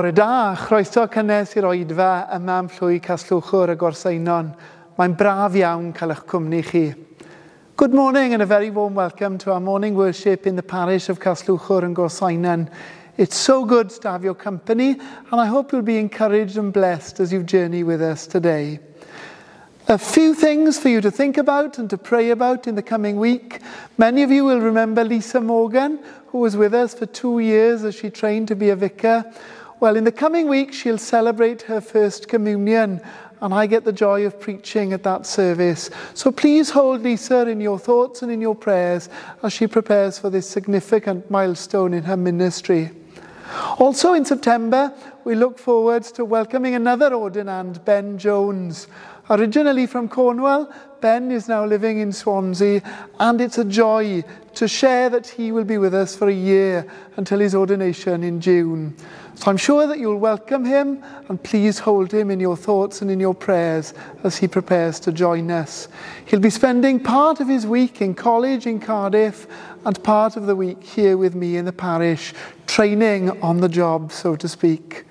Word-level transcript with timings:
Bore 0.00 0.12
da, 0.16 0.56
chroeso 0.56 1.02
cynnes 1.12 1.50
i'r 1.58 1.66
oedfa 1.68 2.30
yma 2.32 2.54
am 2.62 2.68
llwy 2.72 3.02
Caslwchwr 3.04 3.74
y 3.74 3.76
gorsainon. 3.76 4.46
Mae'n 4.96 5.12
braf 5.12 5.58
iawn 5.60 5.90
cael 5.92 6.14
eich 6.14 6.22
cwmni 6.30 6.62
chi. 6.64 6.84
Good 7.76 7.92
morning 7.92 8.32
and 8.32 8.40
a 8.40 8.46
very 8.46 8.70
warm 8.70 8.94
welcome 8.94 9.36
to 9.36 9.52
our 9.52 9.60
morning 9.60 9.94
worship 9.94 10.46
in 10.46 10.56
the 10.56 10.62
parish 10.62 11.10
of 11.10 11.20
Caslwchwr 11.20 11.84
and 11.84 11.94
Gorsainon. 11.94 12.70
It's 13.18 13.36
so 13.36 13.66
good 13.66 13.90
to 13.90 14.10
have 14.10 14.24
your 14.24 14.32
company 14.32 14.92
and 14.92 15.38
I 15.38 15.44
hope 15.44 15.70
you'll 15.70 15.82
be 15.82 15.98
encouraged 15.98 16.56
and 16.56 16.72
blessed 16.72 17.20
as 17.20 17.30
you 17.30 17.42
journey 17.42 17.82
with 17.82 18.00
us 18.00 18.26
today. 18.26 18.80
A 19.86 19.98
few 19.98 20.32
things 20.32 20.78
for 20.78 20.88
you 20.88 21.02
to 21.02 21.10
think 21.10 21.36
about 21.36 21.76
and 21.76 21.90
to 21.90 21.98
pray 21.98 22.30
about 22.30 22.66
in 22.66 22.74
the 22.74 22.82
coming 22.82 23.16
week. 23.16 23.60
Many 23.98 24.22
of 24.22 24.30
you 24.30 24.46
will 24.46 24.60
remember 24.60 25.04
Lisa 25.04 25.42
Morgan, 25.42 25.98
who 26.28 26.38
was 26.38 26.56
with 26.56 26.72
us 26.72 26.94
for 26.94 27.04
two 27.04 27.40
years 27.40 27.84
as 27.84 27.96
she 27.96 28.08
trained 28.08 28.48
to 28.48 28.56
be 28.56 28.70
a 28.70 28.76
vicar. 28.76 29.30
Well, 29.80 29.96
in 29.96 30.04
the 30.04 30.12
coming 30.12 30.46
week, 30.46 30.74
she'll 30.74 30.98
celebrate 30.98 31.62
her 31.62 31.80
first 31.80 32.28
communion, 32.28 33.00
and 33.40 33.54
I 33.54 33.66
get 33.66 33.86
the 33.86 33.94
joy 33.94 34.26
of 34.26 34.38
preaching 34.38 34.92
at 34.92 35.04
that 35.04 35.24
service. 35.24 35.88
So 36.12 36.30
please 36.30 36.68
hold 36.68 37.00
Lisa 37.00 37.48
in 37.48 37.62
your 37.62 37.78
thoughts 37.78 38.20
and 38.20 38.30
in 38.30 38.42
your 38.42 38.54
prayers 38.54 39.08
as 39.42 39.54
she 39.54 39.66
prepares 39.66 40.18
for 40.18 40.28
this 40.28 40.46
significant 40.46 41.30
milestone 41.30 41.94
in 41.94 42.02
her 42.02 42.18
ministry. 42.18 42.90
Also 43.78 44.12
in 44.12 44.26
September, 44.26 44.92
we 45.24 45.34
look 45.34 45.58
forward 45.58 46.02
to 46.02 46.26
welcoming 46.26 46.74
another 46.74 47.12
ordinand, 47.12 47.82
Ben 47.86 48.18
Jones. 48.18 48.86
Originally 49.30 49.86
from 49.86 50.10
Cornwall, 50.10 50.70
Ben 51.00 51.30
is 51.30 51.48
now 51.48 51.64
living 51.64 52.00
in 52.00 52.12
Swansea, 52.12 52.82
and 53.18 53.40
it's 53.40 53.56
a 53.56 53.64
joy 53.64 54.22
to 54.54 54.68
share 54.68 55.08
that 55.08 55.26
he 55.26 55.52
will 55.52 55.64
be 55.64 55.78
with 55.78 55.94
us 55.94 56.14
for 56.14 56.28
a 56.28 56.34
year 56.34 56.86
until 57.16 57.38
his 57.38 57.54
ordination 57.54 58.22
in 58.22 58.42
June. 58.42 58.94
So 59.40 59.50
I'm 59.50 59.56
sure 59.56 59.86
that 59.86 59.98
you'll 59.98 60.18
welcome 60.18 60.66
him 60.66 61.02
and 61.30 61.42
please 61.42 61.78
hold 61.78 62.12
him 62.12 62.30
in 62.30 62.40
your 62.40 62.58
thoughts 62.58 63.00
and 63.00 63.10
in 63.10 63.18
your 63.18 63.32
prayers 63.32 63.94
as 64.22 64.36
he 64.36 64.46
prepares 64.46 65.00
to 65.00 65.12
join 65.12 65.50
us. 65.50 65.88
He'll 66.26 66.40
be 66.40 66.50
spending 66.50 67.00
part 67.00 67.40
of 67.40 67.48
his 67.48 67.66
week 67.66 68.02
in 68.02 68.14
college 68.14 68.66
in 68.66 68.80
Cardiff 68.80 69.46
and 69.86 70.04
part 70.04 70.36
of 70.36 70.44
the 70.44 70.54
week 70.54 70.84
here 70.84 71.16
with 71.16 71.34
me 71.34 71.56
in 71.56 71.64
the 71.64 71.72
parish, 71.72 72.34
training 72.66 73.30
on 73.40 73.62
the 73.62 73.68
job, 73.70 74.12
so 74.12 74.36
to 74.36 74.46
speak. 74.46 75.06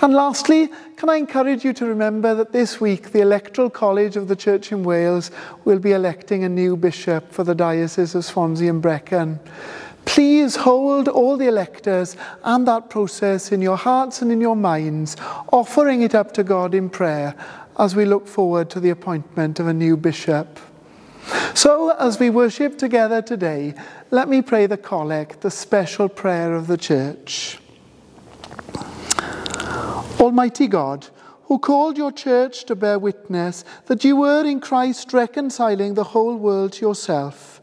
And 0.00 0.14
lastly, 0.14 0.70
can 0.96 1.10
I 1.10 1.16
encourage 1.16 1.62
you 1.62 1.74
to 1.74 1.84
remember 1.84 2.34
that 2.36 2.52
this 2.52 2.80
week 2.80 3.12
the 3.12 3.20
Electoral 3.20 3.68
College 3.68 4.16
of 4.16 4.28
the 4.28 4.36
Church 4.36 4.72
in 4.72 4.82
Wales 4.82 5.30
will 5.66 5.78
be 5.78 5.92
electing 5.92 6.42
a 6.42 6.48
new 6.48 6.74
bishop 6.74 7.30
for 7.30 7.44
the 7.44 7.54
Diocese 7.54 8.14
of 8.14 8.24
Swansea 8.24 8.70
and 8.70 8.80
Brecon. 8.80 9.38
Please 10.04 10.56
hold 10.56 11.08
all 11.08 11.36
the 11.36 11.48
electors 11.48 12.16
and 12.42 12.66
that 12.68 12.90
process 12.90 13.52
in 13.52 13.62
your 13.62 13.76
hearts 13.76 14.22
and 14.22 14.30
in 14.30 14.40
your 14.40 14.56
minds, 14.56 15.16
offering 15.52 16.02
it 16.02 16.14
up 16.14 16.32
to 16.32 16.44
God 16.44 16.74
in 16.74 16.90
prayer 16.90 17.34
as 17.78 17.96
we 17.96 18.04
look 18.04 18.26
forward 18.26 18.70
to 18.70 18.80
the 18.80 18.90
appointment 18.90 19.58
of 19.58 19.66
a 19.66 19.74
new 19.74 19.96
bishop. 19.96 20.60
So, 21.54 21.90
as 21.90 22.18
we 22.18 22.30
worship 22.30 22.76
together 22.76 23.22
today, 23.22 23.74
let 24.10 24.28
me 24.28 24.42
pray 24.42 24.66
the 24.66 24.76
collect, 24.76 25.40
the 25.40 25.50
special 25.50 26.08
prayer 26.08 26.54
of 26.54 26.66
the 26.66 26.76
church. 26.76 27.58
Almighty 30.20 30.66
God, 30.66 31.06
who 31.44 31.58
called 31.58 31.96
your 31.96 32.12
church 32.12 32.64
to 32.64 32.74
bear 32.74 32.98
witness 32.98 33.64
that 33.86 34.04
you 34.04 34.16
were 34.16 34.44
in 34.44 34.60
Christ 34.60 35.12
reconciling 35.12 35.94
the 35.94 36.04
whole 36.04 36.36
world 36.36 36.72
to 36.74 36.86
yourself, 36.86 37.53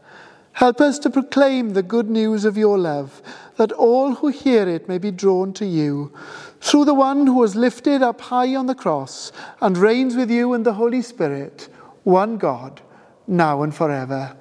help 0.52 0.80
us 0.80 0.98
to 1.00 1.10
proclaim 1.10 1.70
the 1.70 1.82
good 1.82 2.08
news 2.10 2.44
of 2.44 2.56
your 2.56 2.78
love, 2.78 3.22
that 3.56 3.72
all 3.72 4.14
who 4.14 4.28
hear 4.28 4.68
it 4.68 4.88
may 4.88 4.98
be 4.98 5.10
drawn 5.10 5.52
to 5.54 5.66
you. 5.66 6.12
Through 6.60 6.84
the 6.84 6.94
one 6.94 7.26
who 7.26 7.34
was 7.34 7.56
lifted 7.56 8.02
up 8.02 8.20
high 8.20 8.54
on 8.54 8.66
the 8.66 8.74
cross 8.74 9.32
and 9.60 9.76
reigns 9.76 10.16
with 10.16 10.30
you 10.30 10.54
in 10.54 10.62
the 10.62 10.74
Holy 10.74 11.02
Spirit, 11.02 11.68
one 12.04 12.36
God, 12.36 12.80
now 13.26 13.62
and 13.62 13.74
forever. 13.74 14.36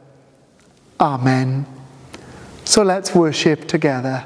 Amen. 1.00 1.66
So 2.66 2.84
let's 2.84 3.16
worship 3.16 3.68
together. 3.68 4.26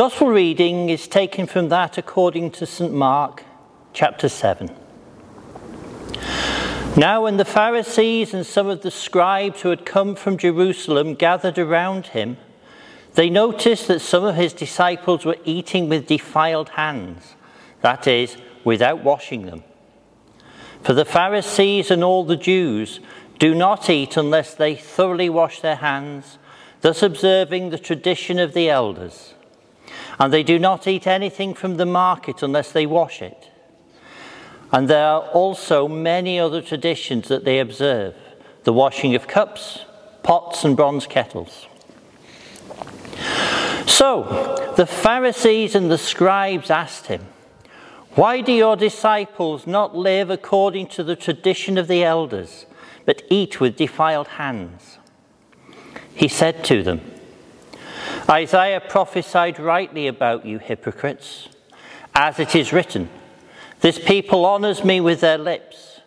Gospel 0.00 0.28
reading 0.28 0.88
is 0.88 1.06
taken 1.06 1.46
from 1.46 1.68
that 1.68 1.98
according 1.98 2.52
to 2.52 2.64
St. 2.64 2.90
Mark, 2.90 3.44
chapter 3.92 4.30
7. 4.30 4.74
Now, 6.96 7.24
when 7.24 7.36
the 7.36 7.44
Pharisees 7.44 8.32
and 8.32 8.46
some 8.46 8.66
of 8.68 8.80
the 8.80 8.90
scribes 8.90 9.60
who 9.60 9.68
had 9.68 9.84
come 9.84 10.14
from 10.14 10.38
Jerusalem 10.38 11.12
gathered 11.12 11.58
around 11.58 12.06
him, 12.06 12.38
they 13.12 13.28
noticed 13.28 13.88
that 13.88 14.00
some 14.00 14.24
of 14.24 14.36
his 14.36 14.54
disciples 14.54 15.26
were 15.26 15.36
eating 15.44 15.90
with 15.90 16.06
defiled 16.06 16.70
hands, 16.70 17.34
that 17.82 18.06
is, 18.06 18.38
without 18.64 19.04
washing 19.04 19.44
them. 19.44 19.64
For 20.82 20.94
the 20.94 21.04
Pharisees 21.04 21.90
and 21.90 22.02
all 22.02 22.24
the 22.24 22.36
Jews 22.36 23.00
do 23.38 23.54
not 23.54 23.90
eat 23.90 24.16
unless 24.16 24.54
they 24.54 24.76
thoroughly 24.76 25.28
wash 25.28 25.60
their 25.60 25.76
hands, 25.76 26.38
thus 26.80 27.02
observing 27.02 27.68
the 27.68 27.78
tradition 27.78 28.38
of 28.38 28.54
the 28.54 28.70
elders. 28.70 29.34
And 30.20 30.30
they 30.30 30.42
do 30.42 30.58
not 30.58 30.86
eat 30.86 31.06
anything 31.06 31.54
from 31.54 31.78
the 31.78 31.86
market 31.86 32.42
unless 32.42 32.70
they 32.70 32.84
wash 32.84 33.22
it. 33.22 33.48
And 34.70 34.86
there 34.86 35.06
are 35.06 35.22
also 35.30 35.88
many 35.88 36.38
other 36.38 36.60
traditions 36.60 37.28
that 37.28 37.44
they 37.44 37.58
observe 37.58 38.14
the 38.64 38.72
washing 38.74 39.14
of 39.14 39.26
cups, 39.26 39.86
pots, 40.22 40.62
and 40.62 40.76
bronze 40.76 41.06
kettles. 41.06 41.66
So 43.86 44.74
the 44.76 44.86
Pharisees 44.86 45.74
and 45.74 45.90
the 45.90 45.98
scribes 45.98 46.70
asked 46.70 47.06
him, 47.06 47.26
Why 48.14 48.42
do 48.42 48.52
your 48.52 48.76
disciples 48.76 49.66
not 49.66 49.96
live 49.96 50.28
according 50.28 50.88
to 50.88 51.02
the 51.02 51.16
tradition 51.16 51.78
of 51.78 51.88
the 51.88 52.04
elders, 52.04 52.66
but 53.06 53.22
eat 53.30 53.58
with 53.58 53.76
defiled 53.76 54.28
hands? 54.28 54.98
He 56.14 56.28
said 56.28 56.62
to 56.66 56.82
them, 56.82 57.00
Isaiah 58.28 58.80
prophesied 58.80 59.58
rightly 59.58 60.06
about 60.06 60.46
you, 60.46 60.58
hypocrites, 60.58 61.48
as 62.14 62.38
it 62.38 62.54
is 62.54 62.72
written, 62.72 63.08
This 63.80 63.98
people 63.98 64.44
honors 64.44 64.84
me 64.84 65.00
with 65.00 65.20
their 65.20 65.38
lips, 65.38 66.00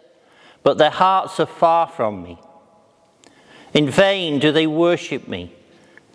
but 0.64 0.78
their 0.78 0.90
hearts 0.90 1.40
are 1.40 1.46
far 1.46 1.88
from 1.88 2.24
me. 2.24 2.40
In 3.74 3.90
vain 3.90 4.40
do 4.40 4.52
they 4.52 4.68
worship 4.68 5.28
me, 5.28 5.54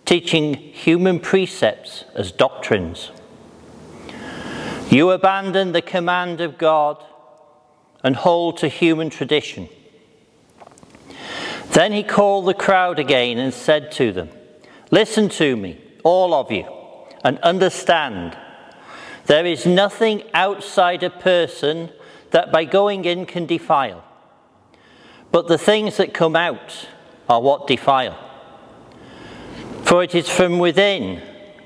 teaching 0.05 0.53
human 0.53 1.19
precepts 1.19 2.05
as 2.15 2.31
doctrines. 2.31 3.11
You 4.89 5.11
abandon 5.11 5.73
the 5.73 5.83
command 5.83 6.41
of 6.41 6.57
God 6.57 7.03
and 8.03 8.15
hold 8.15 8.57
to 8.57 8.67
human 8.67 9.09
tradition. 9.09 9.69
Then 11.71 11.91
he 11.91 12.01
called 12.01 12.47
the 12.47 12.55
crowd 12.55 12.97
again 12.97 13.37
and 13.37 13.53
said 13.53 13.91
to 13.93 14.11
them, 14.11 14.29
Listen 14.91 15.29
to 15.29 15.55
me, 15.55 15.79
all 16.03 16.33
of 16.33 16.51
you, 16.51 16.65
and 17.23 17.39
understand. 17.39 18.37
There 19.25 19.45
is 19.45 19.65
nothing 19.65 20.23
outside 20.33 21.03
a 21.03 21.09
person 21.09 21.89
that 22.31 22.51
by 22.51 22.65
going 22.65 23.05
in 23.05 23.25
can 23.25 23.45
defile, 23.45 24.03
but 25.31 25.47
the 25.47 25.57
things 25.57 25.97
that 25.97 26.13
come 26.13 26.35
out 26.35 26.87
are 27.27 27.41
what 27.41 27.67
defile. 27.67 28.17
For 29.83 30.03
it 30.03 30.15
is 30.15 30.29
from 30.29 30.59
within, 30.59 31.21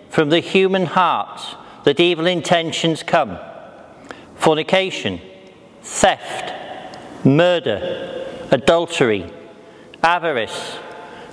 from 0.09 0.29
the 0.29 0.39
human 0.39 0.85
heart, 0.85 1.41
that 1.83 1.99
evil 1.99 2.27
intentions 2.27 3.03
come 3.03 3.37
fornication, 4.35 5.21
theft, 5.81 6.53
murder, 7.25 8.27
adultery, 8.51 9.31
avarice, 10.03 10.77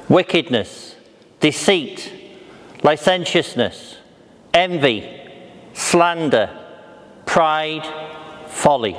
wickedness, 0.08 0.89
deceit, 1.40 2.12
licentiousness, 2.82 3.96
envy, 4.54 5.08
slander, 5.72 6.56
pride, 7.26 7.86
folly. 8.48 8.94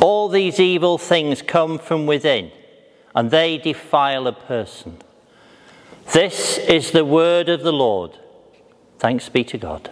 All 0.00 0.28
these 0.28 0.58
evil 0.60 0.98
things 0.98 1.42
come 1.42 1.78
from 1.78 2.06
within 2.06 2.50
and 3.14 3.30
they 3.30 3.58
defile 3.58 4.26
a 4.26 4.32
person. 4.32 4.98
This 6.12 6.58
is 6.58 6.92
the 6.92 7.04
word 7.04 7.48
of 7.48 7.62
the 7.62 7.72
Lord. 7.72 8.18
Thanks 8.98 9.28
be 9.28 9.44
to 9.44 9.58
God. 9.58 9.90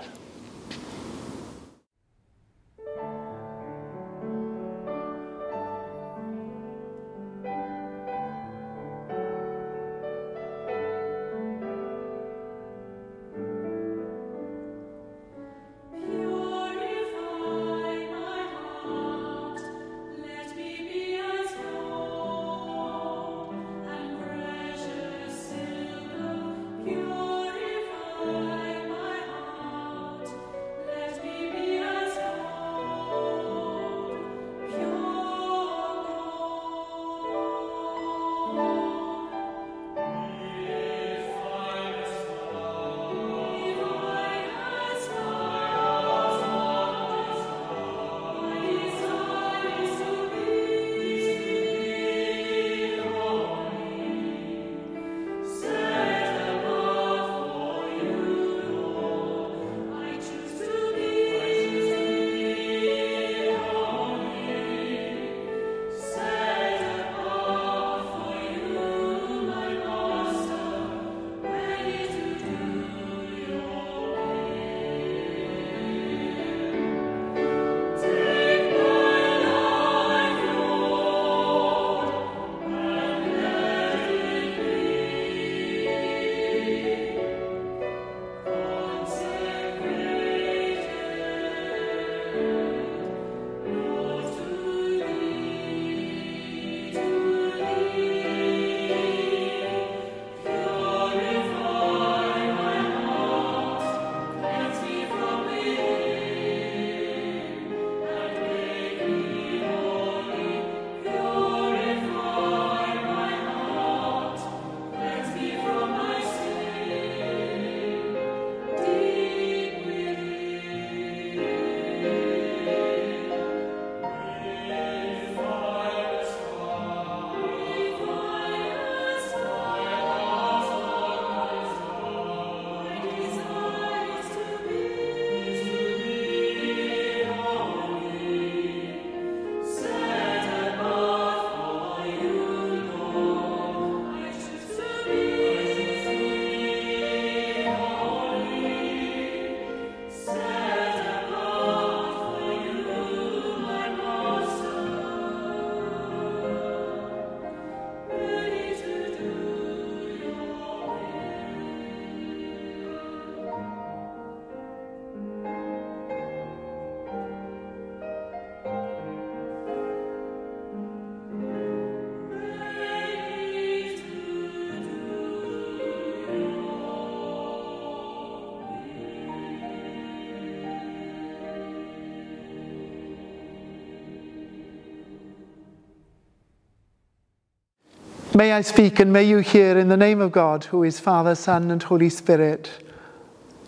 May 188.36 188.52
I 188.52 188.62
speak 188.62 188.98
and 188.98 189.12
may 189.12 189.22
you 189.22 189.38
hear 189.38 189.78
in 189.78 189.86
the 189.86 189.96
name 189.96 190.20
of 190.20 190.32
God, 190.32 190.64
who 190.64 190.82
is 190.82 190.98
Father, 190.98 191.36
Son, 191.36 191.70
and 191.70 191.80
Holy 191.80 192.08
Spirit. 192.08 192.68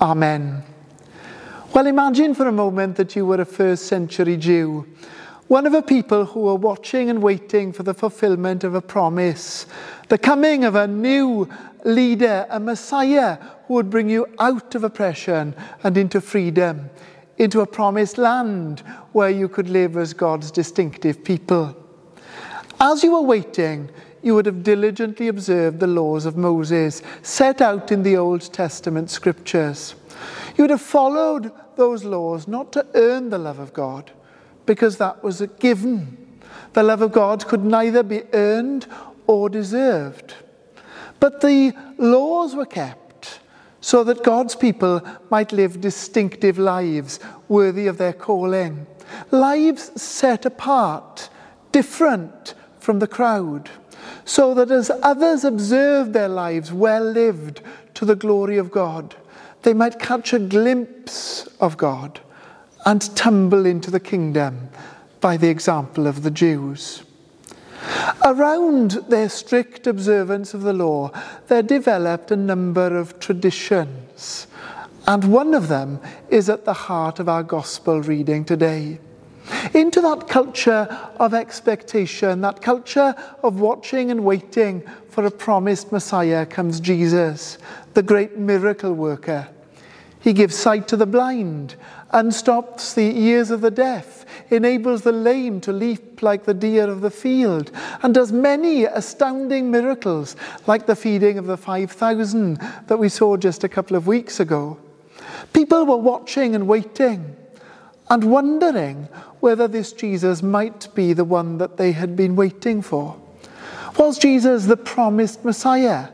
Amen. 0.00 0.64
Well, 1.72 1.86
imagine 1.86 2.34
for 2.34 2.48
a 2.48 2.52
moment 2.52 2.96
that 2.96 3.14
you 3.14 3.24
were 3.24 3.40
a 3.40 3.44
first 3.44 3.86
century 3.86 4.36
Jew, 4.36 4.84
one 5.46 5.66
of 5.66 5.74
a 5.74 5.82
people 5.82 6.24
who 6.24 6.40
were 6.40 6.56
watching 6.56 7.08
and 7.08 7.22
waiting 7.22 7.72
for 7.72 7.84
the 7.84 7.94
fulfillment 7.94 8.64
of 8.64 8.74
a 8.74 8.80
promise, 8.80 9.66
the 10.08 10.18
coming 10.18 10.64
of 10.64 10.74
a 10.74 10.88
new 10.88 11.48
leader, 11.84 12.44
a 12.50 12.58
Messiah 12.58 13.38
who 13.68 13.74
would 13.74 13.88
bring 13.88 14.10
you 14.10 14.26
out 14.40 14.74
of 14.74 14.82
oppression 14.82 15.54
and 15.84 15.96
into 15.96 16.20
freedom. 16.20 16.90
into 17.38 17.60
a 17.60 17.66
promised 17.66 18.18
land 18.18 18.80
where 19.12 19.30
you 19.30 19.48
could 19.48 19.68
live 19.68 19.96
as 19.96 20.14
God's 20.14 20.50
distinctive 20.50 21.22
people. 21.22 21.76
As 22.80 23.02
you 23.02 23.12
were 23.12 23.22
waiting, 23.22 23.90
you 24.26 24.34
would 24.34 24.46
have 24.46 24.64
diligently 24.64 25.28
observed 25.28 25.78
the 25.78 25.86
laws 25.86 26.26
of 26.26 26.36
Moses 26.36 27.00
set 27.22 27.60
out 27.60 27.92
in 27.92 28.02
the 28.02 28.16
Old 28.16 28.40
Testament 28.52 29.08
scriptures. 29.08 29.94
You 30.56 30.64
would 30.64 30.70
have 30.70 30.80
followed 30.80 31.52
those 31.76 32.02
laws 32.02 32.48
not 32.48 32.72
to 32.72 32.84
earn 32.94 33.30
the 33.30 33.38
love 33.38 33.60
of 33.60 33.72
God, 33.72 34.10
because 34.66 34.96
that 34.96 35.22
was 35.22 35.40
a 35.40 35.46
given. 35.46 36.40
The 36.72 36.82
love 36.82 37.02
of 37.02 37.12
God 37.12 37.46
could 37.46 37.64
neither 37.64 38.02
be 38.02 38.24
earned 38.32 38.88
or 39.28 39.48
deserved. 39.48 40.34
But 41.20 41.40
the 41.40 41.72
laws 41.96 42.56
were 42.56 42.66
kept 42.66 43.38
so 43.80 44.02
that 44.02 44.24
God's 44.24 44.56
people 44.56 45.02
might 45.30 45.52
live 45.52 45.80
distinctive 45.80 46.58
lives 46.58 47.20
worthy 47.46 47.86
of 47.86 47.96
their 47.96 48.12
calling, 48.12 48.88
lives 49.30 50.02
set 50.02 50.44
apart, 50.44 51.28
different 51.70 52.54
from 52.80 52.98
the 52.98 53.06
crowd, 53.06 53.70
so 54.24 54.54
that 54.54 54.70
as 54.70 54.90
others 55.02 55.44
observed 55.44 56.12
their 56.12 56.28
lives 56.28 56.72
well 56.72 57.04
lived 57.04 57.60
to 57.94 58.04
the 58.04 58.16
glory 58.16 58.58
of 58.58 58.70
God, 58.70 59.14
they 59.62 59.74
might 59.74 59.98
catch 59.98 60.32
a 60.32 60.38
glimpse 60.38 61.46
of 61.60 61.76
God 61.76 62.20
and 62.84 63.14
tumble 63.16 63.66
into 63.66 63.90
the 63.90 64.00
kingdom 64.00 64.68
by 65.20 65.36
the 65.36 65.48
example 65.48 66.06
of 66.06 66.22
the 66.22 66.30
Jews. 66.30 67.02
Around 68.24 68.92
their 69.08 69.28
strict 69.28 69.86
observance 69.86 70.54
of 70.54 70.62
the 70.62 70.72
law, 70.72 71.10
there 71.48 71.62
developed 71.62 72.30
a 72.30 72.36
number 72.36 72.96
of 72.96 73.18
traditions, 73.18 74.46
and 75.06 75.32
one 75.32 75.54
of 75.54 75.68
them 75.68 76.00
is 76.28 76.48
at 76.48 76.64
the 76.64 76.72
heart 76.72 77.20
of 77.20 77.28
our 77.28 77.42
gospel 77.42 78.00
reading 78.00 78.44
today. 78.44 78.98
Into 79.74 80.00
that 80.00 80.28
culture 80.28 80.88
of 81.18 81.34
expectation, 81.34 82.40
that 82.40 82.62
culture 82.62 83.14
of 83.42 83.60
watching 83.60 84.10
and 84.10 84.24
waiting 84.24 84.82
for 85.08 85.24
a 85.24 85.30
promised 85.30 85.92
Messiah 85.92 86.46
comes 86.46 86.80
Jesus, 86.80 87.58
the 87.94 88.02
great 88.02 88.36
miracle 88.36 88.92
worker. 88.92 89.48
He 90.20 90.32
gives 90.32 90.56
sight 90.56 90.88
to 90.88 90.96
the 90.96 91.06
blind, 91.06 91.76
unstops 92.12 92.94
the 92.94 93.16
ears 93.16 93.50
of 93.50 93.60
the 93.60 93.70
deaf, 93.70 94.24
enables 94.50 95.02
the 95.02 95.12
lame 95.12 95.60
to 95.60 95.72
leap 95.72 96.22
like 96.22 96.44
the 96.44 96.54
deer 96.54 96.88
of 96.88 97.00
the 97.00 97.10
field, 97.10 97.70
and 98.02 98.12
does 98.12 98.32
many 98.32 98.84
astounding 98.84 99.70
miracles, 99.70 100.34
like 100.66 100.86
the 100.86 100.96
feeding 100.96 101.38
of 101.38 101.46
the 101.46 101.56
5,000 101.56 102.56
that 102.88 102.98
we 102.98 103.08
saw 103.08 103.36
just 103.36 103.62
a 103.62 103.68
couple 103.68 103.96
of 103.96 104.06
weeks 104.06 104.40
ago. 104.40 104.78
People 105.52 105.86
were 105.86 105.96
watching 105.96 106.54
and 106.54 106.66
waiting 106.66 107.36
and 108.08 108.30
wondering 108.30 109.08
whether 109.40 109.66
this 109.66 109.92
Jesus 109.92 110.42
might 110.42 110.94
be 110.94 111.12
the 111.12 111.24
one 111.24 111.58
that 111.58 111.76
they 111.76 111.92
had 111.92 112.16
been 112.16 112.36
waiting 112.36 112.82
for. 112.82 113.20
Was 113.98 114.18
Jesus 114.18 114.66
the 114.66 114.76
promised 114.76 115.44
Messiah? 115.44 116.08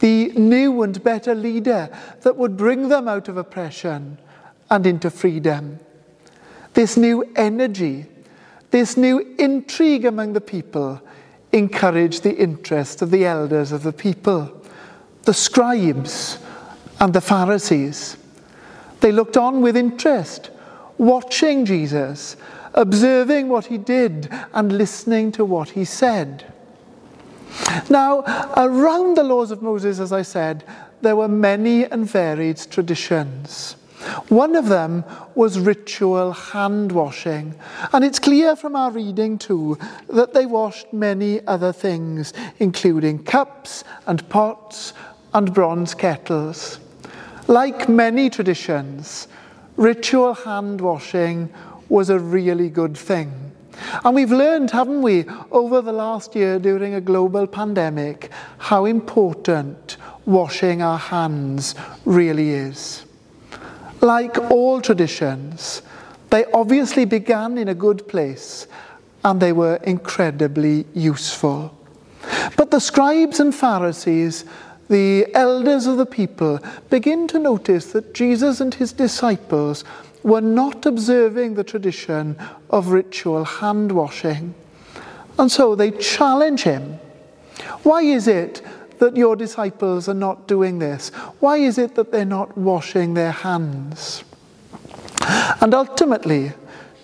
The 0.00 0.30
new 0.32 0.82
and 0.82 1.02
better 1.02 1.34
leader 1.34 1.88
that 2.22 2.36
would 2.36 2.56
bring 2.56 2.88
them 2.88 3.08
out 3.08 3.28
of 3.28 3.36
oppression 3.36 4.18
and 4.70 4.86
into 4.86 5.10
freedom. 5.10 5.78
This 6.74 6.96
new 6.96 7.24
energy, 7.36 8.06
this 8.70 8.96
new 8.96 9.34
intrigue 9.38 10.04
among 10.04 10.32
the 10.32 10.40
people 10.40 11.00
encouraged 11.52 12.22
the 12.22 12.36
interest 12.36 13.02
of 13.02 13.10
the 13.10 13.26
elders 13.26 13.72
of 13.72 13.82
the 13.82 13.92
people, 13.92 14.62
the 15.22 15.34
scribes 15.34 16.38
and 16.98 17.12
the 17.12 17.20
Pharisees. 17.20 18.16
They 19.00 19.12
looked 19.12 19.36
on 19.36 19.60
with 19.60 19.76
interest, 19.76 20.50
watching 21.02 21.64
Jesus, 21.64 22.36
observing 22.74 23.48
what 23.48 23.66
he 23.66 23.76
did, 23.76 24.28
and 24.54 24.78
listening 24.78 25.32
to 25.32 25.44
what 25.44 25.70
he 25.70 25.84
said. 25.84 26.52
Now, 27.90 28.22
around 28.56 29.16
the 29.16 29.24
laws 29.24 29.50
of 29.50 29.62
Moses, 29.62 29.98
as 29.98 30.12
I 30.12 30.22
said, 30.22 30.64
there 31.02 31.16
were 31.16 31.28
many 31.28 31.84
and 31.84 32.08
varied 32.08 32.58
traditions. 32.70 33.74
One 34.28 34.56
of 34.56 34.68
them 34.68 35.04
was 35.34 35.58
ritual 35.58 36.32
hand 36.32 36.92
washing. 36.92 37.54
And 37.92 38.04
it's 38.04 38.18
clear 38.18 38.56
from 38.56 38.76
our 38.76 38.90
reading 38.90 39.38
too 39.38 39.78
that 40.08 40.34
they 40.34 40.46
washed 40.46 40.92
many 40.92 41.44
other 41.46 41.72
things, 41.72 42.32
including 42.58 43.24
cups 43.24 43.84
and 44.06 44.28
pots 44.28 44.92
and 45.34 45.52
bronze 45.52 45.94
kettles. 45.94 46.78
Like 47.48 47.88
many 47.88 48.30
traditions, 48.30 49.28
ritual 49.76 50.34
hand 50.34 50.80
washing 50.80 51.52
was 51.88 52.10
a 52.10 52.18
really 52.18 52.68
good 52.68 52.96
thing. 52.96 53.52
And 54.04 54.14
we've 54.14 54.30
learned, 54.30 54.70
haven't 54.70 55.02
we, 55.02 55.24
over 55.50 55.80
the 55.80 55.92
last 55.92 56.34
year 56.34 56.58
during 56.58 56.94
a 56.94 57.00
global 57.00 57.46
pandemic, 57.46 58.30
how 58.58 58.84
important 58.84 59.96
washing 60.24 60.82
our 60.82 60.98
hands 60.98 61.74
really 62.04 62.50
is. 62.50 63.04
Like 64.00 64.38
all 64.50 64.80
traditions, 64.80 65.82
they 66.30 66.44
obviously 66.52 67.04
began 67.04 67.58
in 67.58 67.68
a 67.68 67.74
good 67.74 68.08
place 68.08 68.66
and 69.24 69.40
they 69.40 69.52
were 69.52 69.76
incredibly 69.76 70.86
useful. 70.94 71.76
But 72.56 72.70
the 72.70 72.80
scribes 72.80 73.40
and 73.40 73.54
Pharisees, 73.54 74.44
the 74.92 75.26
elders 75.34 75.86
of 75.86 75.96
the 75.96 76.04
people, 76.04 76.60
begin 76.90 77.26
to 77.26 77.38
notice 77.38 77.92
that 77.92 78.12
Jesus 78.12 78.60
and 78.60 78.74
his 78.74 78.92
disciples 78.92 79.84
were 80.22 80.42
not 80.42 80.84
observing 80.84 81.54
the 81.54 81.64
tradition 81.64 82.36
of 82.68 82.88
ritual 82.88 83.42
hand 83.42 83.90
washing. 83.90 84.54
And 85.38 85.50
so 85.50 85.74
they 85.74 85.92
challenge 85.92 86.64
him. 86.64 86.98
Why 87.84 88.02
is 88.02 88.28
it 88.28 88.60
that 88.98 89.16
your 89.16 89.34
disciples 89.34 90.10
are 90.10 90.20
not 90.28 90.46
doing 90.46 90.78
this? 90.78 91.08
Why 91.40 91.56
is 91.56 91.78
it 91.78 91.94
that 91.94 92.12
they're 92.12 92.26
not 92.26 92.56
washing 92.58 93.14
their 93.14 93.32
hands? 93.32 94.24
And 95.62 95.72
ultimately, 95.72 96.52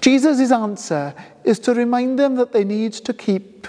Jesus' 0.02 0.52
answer 0.52 1.14
is 1.42 1.58
to 1.60 1.72
remind 1.72 2.18
them 2.18 2.34
that 2.34 2.52
they 2.52 2.64
need 2.64 2.92
to 2.92 3.14
keep 3.14 3.66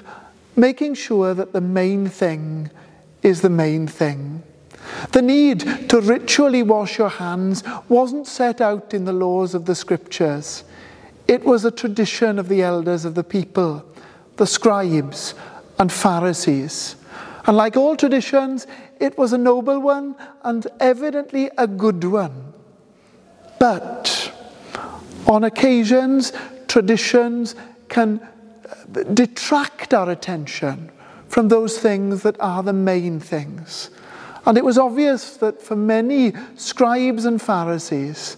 making 0.58 0.96
sure 0.96 1.34
that 1.34 1.54
the 1.54 1.62
main 1.62 2.10
thing 2.10 2.70
is 3.22 3.42
the 3.42 3.50
main 3.50 3.88
thing. 3.88 4.44
The 5.12 5.22
need 5.22 5.90
to 5.90 6.02
ritually 6.02 6.64
wash 6.64 6.98
your 6.98 7.10
hands 7.10 7.64
wasn't 7.88 8.28
set 8.28 8.62
out 8.62 8.94
in 8.94 9.06
the 9.06 9.14
laws 9.14 9.54
of 9.54 9.66
the 9.66 9.76
scriptures. 9.76 10.64
It 11.28 11.44
was 11.44 11.64
a 11.64 11.72
tradition 11.72 12.40
of 12.40 12.50
the 12.50 12.64
elders 12.64 13.06
of 13.06 13.16
the 13.16 13.24
people, 13.24 13.86
the 14.38 14.48
scribes 14.48 15.36
and 15.78 15.92
Pharisees. 15.92 16.96
And 17.46 17.56
like 17.56 17.78
all 17.78 17.96
traditions, 17.96 18.68
it 19.00 19.18
was 19.18 19.34
a 19.34 19.38
noble 19.38 19.80
one 19.80 20.16
and 20.44 20.66
evidently 20.80 21.50
a 21.58 21.68
good 21.68 22.04
one. 22.04 22.54
But 23.60 24.34
on 25.28 25.44
occasions, 25.44 26.34
traditions 26.68 27.56
can 27.88 28.20
uh, 28.20 29.04
detract 29.14 29.94
our 29.94 30.10
attention 30.10 30.92
from 31.30 31.48
those 31.48 31.78
things 31.78 32.24
that 32.24 32.36
are 32.42 32.62
the 32.64 32.74
main 32.74 33.20
things. 33.20 33.92
And 34.46 34.58
it 34.58 34.66
was 34.66 34.78
obvious 34.78 35.38
that 35.38 35.62
for 35.62 35.76
many 35.76 36.34
scribes 36.56 37.26
and 37.26 37.42
Pharisees, 37.42 38.36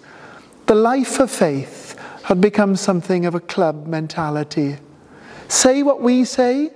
the 0.68 0.76
life 0.76 1.20
of 1.20 1.32
faith 1.32 1.98
had 2.24 2.42
become 2.42 2.76
something 2.76 3.26
of 3.26 3.34
a 3.34 3.40
club 3.40 3.88
mentality. 3.88 4.78
Say 5.48 5.84
what 5.84 6.02
we 6.02 6.26
say, 6.26 6.72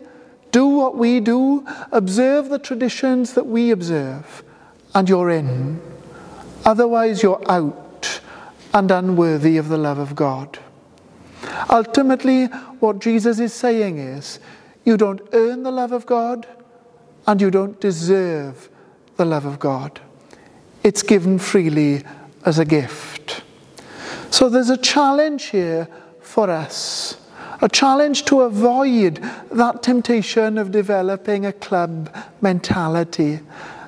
do 0.51 0.65
what 0.67 0.97
we 0.97 1.19
do, 1.19 1.65
observe 1.91 2.49
the 2.49 2.59
traditions 2.59 3.33
that 3.33 3.45
we 3.45 3.71
observe, 3.71 4.43
and 4.93 5.07
you're 5.09 5.29
in. 5.29 5.81
Otherwise, 6.63 7.21
you're 7.21 7.43
out 7.51 8.21
and 8.73 8.89
unworthy 8.89 9.57
of 9.57 9.69
the 9.69 9.77
love 9.77 9.99
of 9.99 10.15
God. 10.15 10.59
Ultimately, 11.69 12.45
what 12.79 12.99
Jesus 12.99 13.39
is 13.39 13.53
saying 13.53 13.97
is 13.97 14.39
you 14.85 14.95
don't 14.95 15.21
earn 15.33 15.63
the 15.63 15.71
love 15.71 15.91
of 15.91 16.05
God 16.05 16.47
and 17.27 17.41
you 17.41 17.51
don't 17.51 17.79
deserve 17.81 18.69
the 19.17 19.25
love 19.25 19.45
of 19.45 19.59
God. 19.59 19.99
It's 20.83 21.01
given 21.01 21.39
freely 21.39 22.03
as 22.45 22.59
a 22.59 22.65
gift. 22.65 23.43
So 24.29 24.47
there's 24.47 24.69
a 24.69 24.77
challenge 24.77 25.45
here 25.45 25.87
for 26.21 26.49
us 26.49 27.17
a 27.61 27.69
challenge 27.69 28.25
to 28.25 28.41
avoid 28.41 29.15
that 29.51 29.81
temptation 29.81 30.57
of 30.57 30.71
developing 30.71 31.45
a 31.45 31.53
club 31.53 32.15
mentality. 32.41 33.39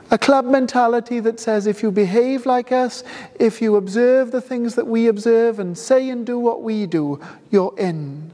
A 0.09 0.17
club 0.17 0.45
mentality 0.45 1.19
that 1.19 1.39
says 1.39 1.67
if 1.67 1.83
you 1.83 1.91
behave 1.91 2.45
like 2.45 2.71
us, 2.71 3.03
if 3.39 3.61
you 3.61 3.75
observe 3.75 4.31
the 4.31 4.41
things 4.41 4.75
that 4.75 4.87
we 4.87 5.07
observe 5.07 5.59
and 5.59 5.77
say 5.77 6.09
and 6.09 6.25
do 6.25 6.39
what 6.39 6.63
we 6.63 6.85
do, 6.85 7.19
you're 7.51 7.77
in. 7.77 8.31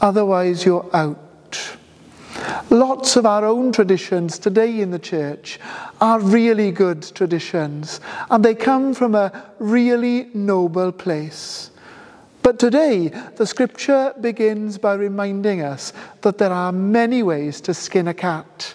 Otherwise, 0.00 0.64
you're 0.64 0.88
Lots 2.70 3.16
of 3.16 3.26
our 3.26 3.44
own 3.44 3.72
traditions 3.72 4.38
today 4.38 4.80
in 4.80 4.90
the 4.90 4.98
church 4.98 5.58
are 6.00 6.20
really 6.20 6.70
good 6.70 7.02
traditions, 7.02 8.00
and 8.30 8.44
they 8.44 8.54
come 8.54 8.94
from 8.94 9.14
a 9.14 9.52
really 9.58 10.30
noble 10.34 10.92
place. 10.92 11.70
But 12.42 12.58
today, 12.58 13.08
the 13.36 13.46
scripture 13.46 14.14
begins 14.20 14.78
by 14.78 14.94
reminding 14.94 15.60
us 15.60 15.92
that 16.22 16.38
there 16.38 16.52
are 16.52 16.72
many 16.72 17.22
ways 17.22 17.60
to 17.62 17.74
skin 17.74 18.08
a 18.08 18.14
cat. 18.14 18.74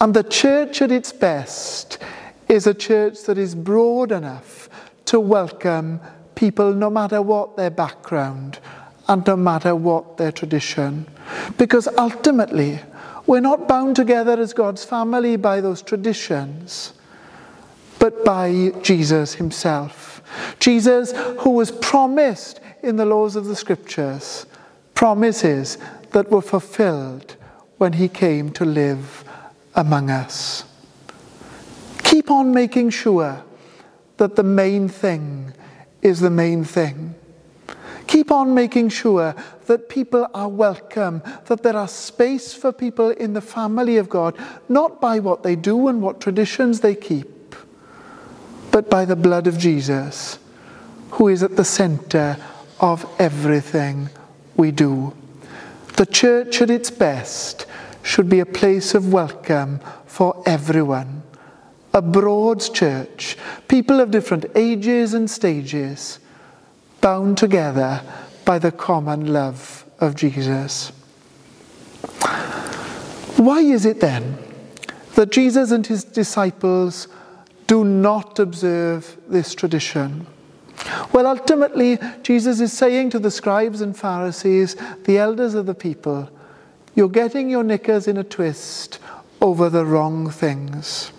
And 0.00 0.12
the 0.12 0.24
church 0.24 0.82
at 0.82 0.90
its 0.90 1.12
best 1.12 1.98
is 2.48 2.66
a 2.66 2.74
church 2.74 3.22
that 3.22 3.38
is 3.38 3.54
broad 3.54 4.12
enough 4.12 4.68
to 5.06 5.20
welcome 5.20 6.00
people 6.34 6.74
no 6.74 6.90
matter 6.90 7.22
what 7.22 7.56
their 7.56 7.70
background 7.70 8.58
and 9.08 9.26
no 9.26 9.36
matter 9.36 9.74
what 9.74 10.16
their 10.16 10.32
tradition. 10.32 11.06
Because 11.56 11.88
ultimately, 11.98 12.80
we're 13.26 13.40
not 13.40 13.68
bound 13.68 13.96
together 13.96 14.38
as 14.40 14.52
God's 14.52 14.84
family 14.84 15.36
by 15.36 15.60
those 15.60 15.82
traditions, 15.82 16.94
but 17.98 18.24
by 18.24 18.72
Jesus 18.82 19.34
himself. 19.34 20.22
Jesus, 20.58 21.12
who 21.40 21.50
was 21.50 21.70
promised 21.70 22.60
in 22.82 22.96
the 22.96 23.04
laws 23.04 23.36
of 23.36 23.44
the 23.44 23.56
scriptures, 23.56 24.46
promises 24.94 25.78
that 26.12 26.30
were 26.30 26.42
fulfilled 26.42 27.36
when 27.78 27.94
he 27.94 28.08
came 28.08 28.50
to 28.52 28.64
live 28.64 29.24
among 29.74 30.10
us. 30.10 30.64
Keep 32.04 32.30
on 32.30 32.52
making 32.52 32.90
sure 32.90 33.42
that 34.16 34.36
the 34.36 34.42
main 34.42 34.88
thing 34.88 35.52
is 36.02 36.20
the 36.20 36.30
main 36.30 36.64
thing. 36.64 37.14
Keep 38.10 38.32
on 38.32 38.54
making 38.54 38.88
sure 38.88 39.36
that 39.66 39.88
people 39.88 40.26
are 40.34 40.48
welcome, 40.48 41.22
that 41.46 41.62
there 41.62 41.76
are 41.76 41.86
space 41.86 42.52
for 42.52 42.72
people 42.72 43.10
in 43.10 43.34
the 43.34 43.40
family 43.40 43.98
of 43.98 44.08
God, 44.08 44.36
not 44.68 45.00
by 45.00 45.20
what 45.20 45.44
they 45.44 45.54
do 45.54 45.86
and 45.86 46.02
what 46.02 46.20
traditions 46.20 46.80
they 46.80 46.96
keep, 46.96 47.54
but 48.72 48.90
by 48.90 49.04
the 49.04 49.14
blood 49.14 49.46
of 49.46 49.56
Jesus, 49.56 50.40
who 51.12 51.28
is 51.28 51.44
at 51.44 51.54
the 51.54 51.64
center 51.64 52.36
of 52.80 53.08
everything 53.20 54.10
we 54.56 54.72
do. 54.72 55.14
The 55.96 56.06
church 56.06 56.60
at 56.60 56.68
its 56.68 56.90
best 56.90 57.64
should 58.02 58.28
be 58.28 58.40
a 58.40 58.44
place 58.44 58.92
of 58.92 59.12
welcome 59.12 59.78
for 60.04 60.42
everyone. 60.46 61.22
A 61.94 62.02
broad 62.02 62.58
church, 62.74 63.36
people 63.68 64.00
of 64.00 64.10
different 64.10 64.46
ages 64.56 65.14
and 65.14 65.30
stages, 65.30 66.18
bound 67.00 67.38
together 67.38 68.02
by 68.44 68.58
the 68.58 68.72
common 68.72 69.32
love 69.32 69.84
of 70.00 70.14
Jesus. 70.14 70.92
Why 73.36 73.60
is 73.60 73.86
it 73.86 74.00
then 74.00 74.38
that 75.14 75.30
Jesus 75.30 75.70
and 75.70 75.86
his 75.86 76.04
disciples 76.04 77.08
do 77.66 77.84
not 77.84 78.38
observe 78.38 79.16
this 79.28 79.54
tradition? 79.54 80.26
Well, 81.12 81.26
ultimately, 81.26 81.98
Jesus 82.22 82.60
is 82.60 82.72
saying 82.72 83.10
to 83.10 83.18
the 83.18 83.30
scribes 83.30 83.80
and 83.80 83.96
Pharisees, 83.96 84.76
the 85.04 85.18
elders 85.18 85.54
of 85.54 85.66
the 85.66 85.74
people, 85.74 86.28
you're 86.94 87.08
getting 87.08 87.48
your 87.48 87.62
knickers 87.62 88.08
in 88.08 88.16
a 88.16 88.24
twist 88.24 88.98
over 89.40 89.68
the 89.68 89.84
wrong 89.84 90.30
things. 90.30 91.12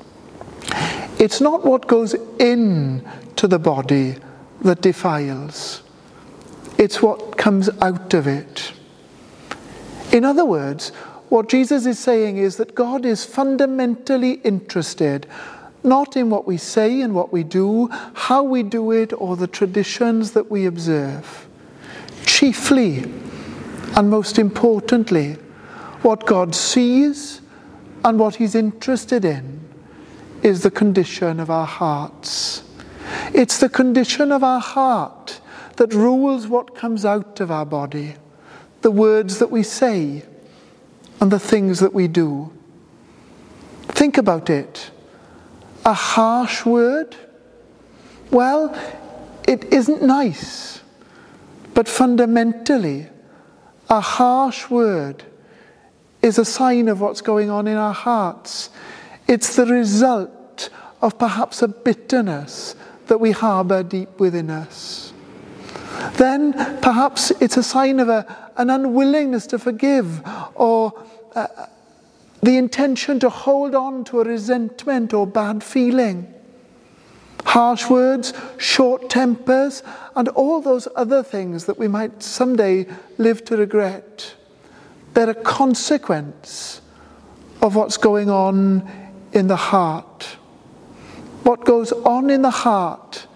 It's 1.19 1.41
not 1.41 1.65
what 1.65 1.87
goes 1.87 2.15
in 2.39 3.07
to 3.35 3.47
the 3.47 3.59
body 3.59 4.17
that 4.61 4.81
defiles. 4.81 5.83
It's 6.77 7.01
what 7.01 7.37
comes 7.37 7.69
out 7.81 8.13
of 8.13 8.27
it. 8.27 8.73
In 10.11 10.25
other 10.25 10.45
words, 10.45 10.89
what 11.29 11.47
Jesus 11.47 11.85
is 11.85 11.99
saying 11.99 12.37
is 12.37 12.57
that 12.57 12.75
God 12.75 13.05
is 13.05 13.23
fundamentally 13.23 14.33
interested 14.43 15.27
not 15.83 16.15
in 16.15 16.29
what 16.29 16.45
we 16.45 16.57
say 16.57 17.01
and 17.01 17.15
what 17.15 17.33
we 17.33 17.43
do, 17.43 17.87
how 18.13 18.43
we 18.43 18.63
do 18.63 18.91
it, 18.91 19.13
or 19.13 19.35
the 19.35 19.47
traditions 19.47 20.31
that 20.31 20.51
we 20.51 20.65
observe. 20.65 21.47
Chiefly, 22.25 22.99
and 23.95 24.09
most 24.09 24.37
importantly, 24.37 25.33
what 26.03 26.25
God 26.25 26.53
sees 26.53 27.41
and 28.03 28.19
what 28.19 28.35
He's 28.35 28.55
interested 28.55 29.25
in 29.25 29.59
is 30.43 30.63
the 30.63 30.71
condition 30.71 31.39
of 31.39 31.49
our 31.49 31.67
hearts. 31.67 32.63
It's 33.33 33.57
the 33.59 33.69
condition 33.69 34.31
of 34.31 34.43
our 34.43 34.59
heart 34.59 35.41
that 35.77 35.93
rules 35.93 36.47
what 36.47 36.75
comes 36.75 37.05
out 37.05 37.39
of 37.39 37.49
our 37.49 37.65
body, 37.65 38.15
the 38.81 38.91
words 38.91 39.39
that 39.39 39.51
we 39.51 39.63
say, 39.63 40.23
and 41.19 41.31
the 41.31 41.39
things 41.39 41.79
that 41.79 41.93
we 41.93 42.07
do. 42.07 42.51
Think 43.87 44.17
about 44.17 44.49
it. 44.49 44.91
A 45.85 45.93
harsh 45.93 46.65
word? 46.65 47.15
Well, 48.31 48.75
it 49.47 49.65
isn't 49.73 50.01
nice, 50.01 50.81
but 51.73 51.87
fundamentally, 51.87 53.07
a 53.89 53.99
harsh 53.99 54.69
word 54.69 55.23
is 56.21 56.37
a 56.37 56.45
sign 56.45 56.87
of 56.87 57.01
what's 57.01 57.21
going 57.21 57.49
on 57.49 57.67
in 57.67 57.77
our 57.77 57.93
hearts. 57.93 58.69
It's 59.27 59.55
the 59.55 59.65
result 59.65 60.69
of 61.01 61.17
perhaps 61.17 61.61
a 61.61 61.67
bitterness 61.67 62.75
that 63.07 63.19
we 63.19 63.31
harbour 63.31 63.83
deep 63.83 64.19
within 64.19 64.49
us. 64.49 65.13
Then 66.13 66.53
perhaps 66.81 67.31
it's 67.39 67.57
a 67.57 67.63
sign 67.63 67.99
of 67.99 68.09
a, 68.09 68.51
an 68.57 68.69
unwillingness 68.69 69.47
to 69.47 69.59
forgive 69.59 70.21
or 70.55 70.93
uh, 71.35 71.47
the 72.41 72.57
intention 72.57 73.19
to 73.19 73.29
hold 73.29 73.75
on 73.75 74.03
to 74.05 74.21
a 74.21 74.23
resentment 74.23 75.13
or 75.13 75.27
bad 75.27 75.63
feeling. 75.63 76.33
Harsh 77.45 77.89
words, 77.89 78.33
short 78.57 79.09
tempers, 79.09 79.83
and 80.15 80.27
all 80.29 80.61
those 80.61 80.87
other 80.95 81.23
things 81.23 81.65
that 81.65 81.77
we 81.77 81.87
might 81.87 82.23
someday 82.23 82.85
live 83.17 83.43
to 83.45 83.57
regret. 83.57 84.35
They're 85.13 85.29
a 85.29 85.35
consequence 85.35 86.81
of 87.61 87.75
what's 87.75 87.97
going 87.97 88.29
on 88.29 88.89
in 89.33 89.47
the 89.47 89.55
heart. 89.55 90.37
What 91.43 91.65
goes 91.65 91.91
on 91.91 92.29
in 92.29 92.41
the 92.41 92.49
heart 92.49 93.27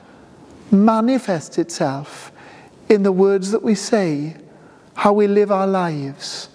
manifests 0.72 1.58
itself 1.58 2.32
in 2.90 3.04
the 3.04 3.12
words 3.12 3.52
that 3.52 3.64
we 3.64 3.76
say, 3.76 4.38
how 4.94 5.14
we 5.14 5.28
live 5.28 5.52
our 5.52 5.68
lives, 5.68 6.50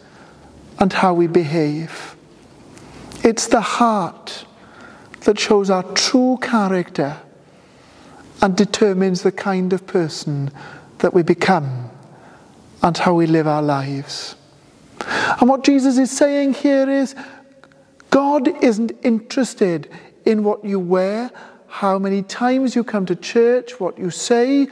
and 0.78 0.92
how 0.92 1.12
we 1.12 1.26
behave. 1.26 2.16
It's 3.22 3.48
the 3.48 3.60
heart 3.60 4.46
that 5.22 5.38
shows 5.38 5.68
our 5.68 5.82
true 5.92 6.38
character 6.40 7.18
and 8.40 8.56
determines 8.56 9.22
the 9.22 9.32
kind 9.32 9.72
of 9.72 9.86
person 9.86 10.50
that 10.98 11.12
we 11.12 11.22
become 11.22 11.90
and 12.82 12.96
how 12.96 13.14
we 13.14 13.26
live 13.26 13.46
our 13.46 13.62
lives. 13.62 14.36
And 15.40 15.48
what 15.48 15.64
Jesus 15.64 15.98
is 15.98 16.10
saying 16.10 16.54
here 16.54 16.88
is 16.88 17.14
God 18.08 18.48
isn't 18.62 18.92
interested 19.02 19.90
in 20.24 20.44
what 20.44 20.64
you 20.64 20.78
wear, 20.78 21.30
how 21.66 21.98
many 21.98 22.22
times 22.22 22.74
you 22.74 22.84
come 22.84 23.06
to 23.06 23.14
church, 23.14 23.78
what 23.78 23.98
you 23.98 24.10
say, 24.10 24.68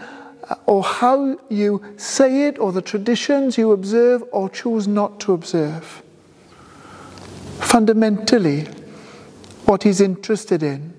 uh, 0.48 0.54
or 0.66 0.82
how 0.82 1.38
you 1.48 1.82
say 1.96 2.46
it, 2.46 2.58
or 2.58 2.72
the 2.72 2.82
traditions 2.82 3.56
you 3.56 3.72
observe 3.72 4.22
or 4.32 4.48
choose 4.48 4.88
not 4.88 5.20
to 5.20 5.32
observe. 5.32 6.02
Fundamentally, 7.58 8.62
what 9.64 9.82
he's 9.82 10.00
interested 10.00 10.62
in 10.62 10.94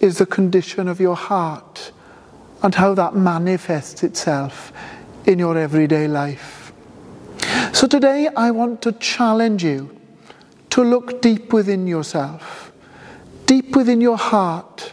is 0.00 0.18
the 0.18 0.26
condition 0.26 0.88
of 0.88 1.00
your 1.00 1.16
heart 1.16 1.92
and 2.62 2.74
how 2.74 2.94
that 2.94 3.14
manifests 3.14 4.02
itself 4.02 4.72
in 5.26 5.38
your 5.38 5.56
everyday 5.56 6.06
life. 6.06 6.72
So 7.72 7.86
today 7.86 8.28
I 8.36 8.50
want 8.50 8.82
to 8.82 8.92
challenge 8.92 9.64
you 9.64 9.98
to 10.70 10.82
look 10.82 11.22
deep 11.22 11.52
within 11.52 11.86
yourself, 11.86 12.63
deep 13.46 13.76
within 13.76 14.00
your 14.00 14.16
heart, 14.16 14.92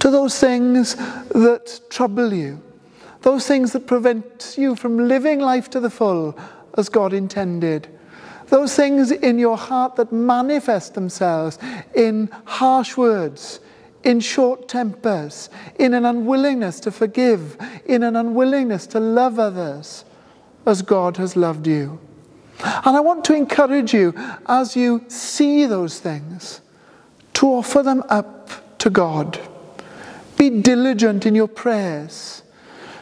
to 0.00 0.10
those 0.10 0.38
things 0.38 0.94
that 0.94 1.80
trouble 1.90 2.32
you, 2.32 2.60
those 3.22 3.46
things 3.46 3.72
that 3.72 3.86
prevent 3.86 4.54
you 4.58 4.74
from 4.74 5.08
living 5.08 5.40
life 5.40 5.70
to 5.70 5.80
the 5.80 5.90
full 5.90 6.38
as 6.76 6.88
God 6.88 7.12
intended. 7.12 7.88
Those 8.48 8.74
things 8.74 9.10
in 9.10 9.38
your 9.38 9.56
heart 9.56 9.96
that 9.96 10.12
manifest 10.12 10.94
themselves 10.94 11.58
in 11.94 12.28
harsh 12.44 12.96
words, 12.96 13.60
in 14.02 14.20
short 14.20 14.68
tempers, 14.68 15.48
in 15.78 15.94
an 15.94 16.04
unwillingness 16.04 16.80
to 16.80 16.90
forgive, 16.90 17.56
in 17.86 18.02
an 18.02 18.16
unwillingness 18.16 18.86
to 18.88 19.00
love 19.00 19.38
others 19.38 20.04
as 20.66 20.82
God 20.82 21.16
has 21.16 21.36
loved 21.36 21.66
you. 21.66 22.00
And 22.62 22.96
I 22.96 23.00
want 23.00 23.24
to 23.26 23.34
encourage 23.34 23.94
you 23.94 24.14
as 24.46 24.76
you 24.76 25.04
see 25.08 25.66
those 25.66 25.98
things 26.00 26.60
to 27.42 27.48
offer 27.48 27.82
them 27.82 28.04
up 28.08 28.78
to 28.78 28.88
God. 28.88 29.36
Be 30.36 30.48
diligent 30.48 31.26
in 31.26 31.34
your 31.34 31.48
prayers. 31.48 32.44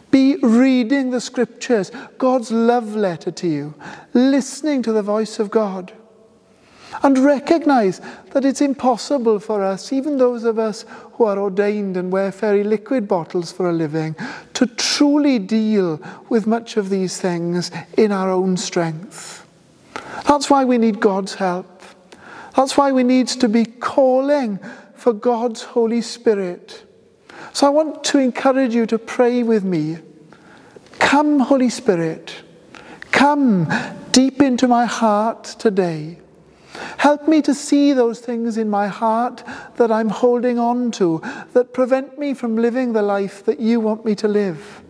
Be 0.09 0.37
reading 0.37 1.11
the 1.11 1.21
scriptures, 1.21 1.91
God's 2.17 2.51
love 2.51 2.95
letter 2.95 3.29
to 3.29 3.47
you, 3.47 3.75
listening 4.15 4.81
to 4.81 4.93
the 4.93 5.03
voice 5.03 5.37
of 5.37 5.51
God. 5.51 5.93
and 7.03 7.17
recognize 7.19 8.01
that 8.31 8.43
it's 8.43 8.61
impossible 8.61 9.39
for 9.39 9.63
us, 9.63 9.93
even 9.93 10.17
those 10.17 10.43
of 10.43 10.59
us 10.59 10.85
who 11.13 11.25
are 11.25 11.39
ordained 11.39 11.95
and 11.95 12.11
wear 12.11 12.31
fairy 12.31 12.63
liquid 12.63 13.07
bottles 13.07 13.51
for 13.51 13.69
a 13.69 13.73
living, 13.73 14.15
to 14.53 14.65
truly 14.65 15.39
deal 15.39 16.01
with 16.29 16.47
much 16.47 16.77
of 16.77 16.89
these 16.89 17.19
things 17.19 17.71
in 17.97 18.11
our 18.11 18.29
own 18.29 18.57
strength. 18.57 19.45
That's 20.27 20.49
why 20.49 20.65
we 20.65 20.77
need 20.77 20.99
God's 20.99 21.35
help. 21.35 21.70
That's 22.55 22.77
why 22.77 22.91
we 22.91 23.03
need 23.03 23.27
to 23.27 23.49
be 23.49 23.65
calling 23.65 24.59
for 24.95 25.13
God's 25.13 25.63
Holy 25.63 26.01
Spirit. 26.01 26.85
So 27.53 27.67
I 27.67 27.69
want 27.69 28.03
to 28.05 28.19
encourage 28.19 28.75
you 28.75 28.85
to 28.87 28.97
pray 28.97 29.43
with 29.43 29.63
me. 29.63 29.97
Come, 30.99 31.39
Holy 31.39 31.69
Spirit, 31.69 32.43
come 33.11 33.67
deep 34.11 34.41
into 34.41 34.67
my 34.67 34.85
heart 34.85 35.43
today. 35.43 36.17
Help 36.97 37.27
me 37.27 37.41
to 37.41 37.53
see 37.53 37.93
those 37.93 38.19
things 38.19 38.57
in 38.57 38.69
my 38.69 38.87
heart 38.87 39.43
that 39.75 39.91
I'm 39.91 40.09
holding 40.09 40.59
on 40.59 40.91
to 40.91 41.21
that 41.53 41.73
prevent 41.73 42.17
me 42.17 42.33
from 42.33 42.55
living 42.55 42.93
the 42.93 43.01
life 43.01 43.43
that 43.45 43.59
you 43.59 43.79
want 43.79 44.05
me 44.05 44.15
to 44.15 44.27
live. 44.27 44.81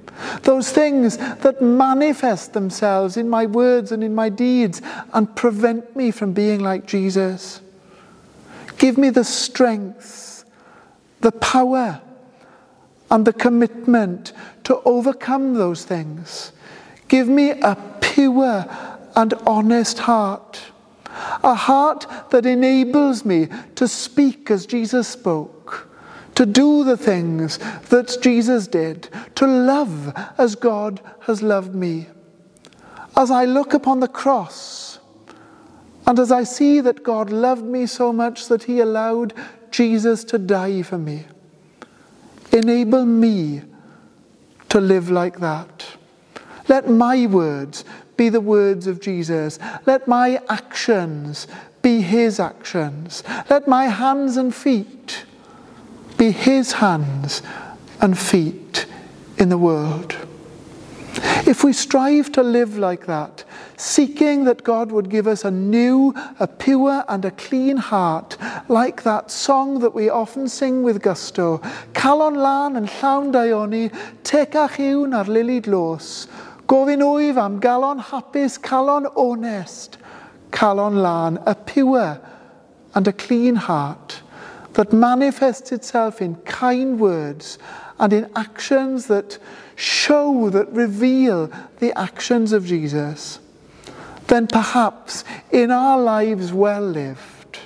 Those 0.44 0.72
things 0.72 1.18
that 1.18 1.62
manifest 1.62 2.54
themselves 2.54 3.18
in 3.18 3.30
my 3.30 3.46
words 3.46 3.92
and 3.92 4.04
in 4.04 4.14
my 4.14 4.30
deeds 4.30 4.82
and 5.14 5.34
prevent 5.36 5.96
me 5.96 6.12
from 6.12 6.34
being 6.34 6.60
like 6.60 6.86
Jesus. 6.86 7.62
Give 8.78 8.98
me 8.98 9.10
the 9.10 9.24
strength, 9.24 10.46
the 11.22 11.32
power, 11.32 12.02
and 13.10 13.26
the 13.26 13.34
commitment 13.34 14.34
to 14.64 14.82
overcome 14.86 15.54
those 15.54 15.86
things. 15.86 16.52
Give 17.08 17.28
me 17.28 17.52
a 17.52 17.76
pure 18.02 18.66
and 19.16 19.34
honest 19.46 20.00
heart 20.00 20.62
a 21.44 21.56
heart 21.56 22.06
that 22.30 22.46
enables 22.46 23.26
me 23.26 23.48
to 23.76 23.88
speak 23.88 24.50
as 24.52 24.66
Jesus 24.66 25.08
spoke, 25.08 25.90
to 26.42 26.46
do 26.48 26.84
the 26.84 26.98
things 26.98 27.60
that 27.90 28.18
Jesus 28.20 28.66
did, 28.66 29.08
to 29.36 29.46
love 29.46 30.12
as 30.40 30.56
God 30.56 31.00
has 31.28 31.44
loved 31.44 31.76
me. 31.76 32.08
As 33.16 33.30
I 33.30 33.46
look 33.46 33.76
upon 33.76 34.00
the 34.00 34.08
cross, 34.08 34.98
and 36.08 36.18
as 36.18 36.32
I 36.32 36.44
see 36.44 36.82
that 36.82 37.04
God 37.04 37.30
loved 37.30 37.64
me 37.64 37.86
so 37.86 38.12
much 38.12 38.48
that 38.48 38.64
he 38.64 38.80
allowed 38.80 39.36
Jesus 39.70 40.24
to 40.24 40.40
die 40.40 40.82
for 40.82 40.98
me, 40.98 41.26
enable 42.52 43.06
me 43.06 43.62
to 44.70 44.82
live 44.82 45.12
like 45.12 45.42
that. 45.42 45.86
Let 46.68 46.90
my 46.90 47.28
words 47.28 47.86
be 48.18 48.30
the 48.30 48.42
words 48.42 48.88
of 48.88 49.00
Jesus. 49.00 49.60
Let 49.86 50.08
my 50.08 50.42
actions 50.50 51.46
be 51.84 52.02
his 52.02 52.40
actions. 52.40 53.24
Let 53.48 53.68
my 53.68 53.86
hands 53.90 54.38
and 54.38 54.56
feet 54.56 55.26
be 56.22 56.30
his 56.30 56.74
hands 56.74 57.42
and 58.00 58.16
feet 58.16 58.86
in 59.40 59.50
the 59.50 59.58
world. 59.58 60.16
If 61.48 61.64
we 61.64 61.74
strive 61.74 62.32
to 62.34 62.44
live 62.44 62.78
like 62.78 63.08
that, 63.08 63.44
seeking 63.76 64.44
that 64.44 64.64
God 64.64 64.92
would 64.92 65.10
give 65.10 65.26
us 65.26 65.44
a 65.44 65.50
new, 65.50 66.14
a 66.40 66.46
pure, 66.46 67.04
and 67.10 67.26
a 67.26 67.32
clean 67.32 67.78
heart, 67.78 68.38
like 68.70 69.02
that 69.02 69.32
song 69.32 69.80
that 69.80 69.96
we 69.96 70.10
often 70.10 70.48
sing 70.48 70.84
with 70.84 71.02
gusto, 71.02 71.58
Calon 71.94 72.36
lan 72.38 72.76
and 72.76 72.88
llawn 72.88 73.34
daioni, 73.34 73.90
tecach 74.22 74.78
ywn 74.78 75.18
ar 75.18 75.26
lili 75.26 75.60
glos, 75.60 76.28
gofyn 76.68 77.02
wyf 77.02 77.36
am 77.36 77.60
galon 77.60 78.00
hapus, 78.00 78.60
calon 78.60 79.12
onest, 79.16 79.98
calon 80.52 81.02
lan, 81.02 81.40
a 81.48 81.56
pure 81.56 82.22
and 82.94 83.08
a 83.08 83.14
clean 83.14 83.56
heart. 83.56 84.01
That 84.74 84.94
manifests 84.94 85.72
itself 85.72 86.22
in 86.22 86.36
kind 86.38 87.00
words 87.00 87.58
and 88.00 88.14
in 88.14 88.30
actions 88.36 89.08
that 89.08 89.38
show, 89.76 90.50
that 90.50 90.72
reveal 90.72 91.52
the 91.80 91.98
actions 91.98 92.52
of 92.52 92.66
Jesus, 92.66 93.40
then 94.28 94.48
perhaps 94.48 95.24
in 95.52 95.72
our 95.72 96.00
lives 96.00 96.54
well 96.54 96.82
lived, 96.82 97.60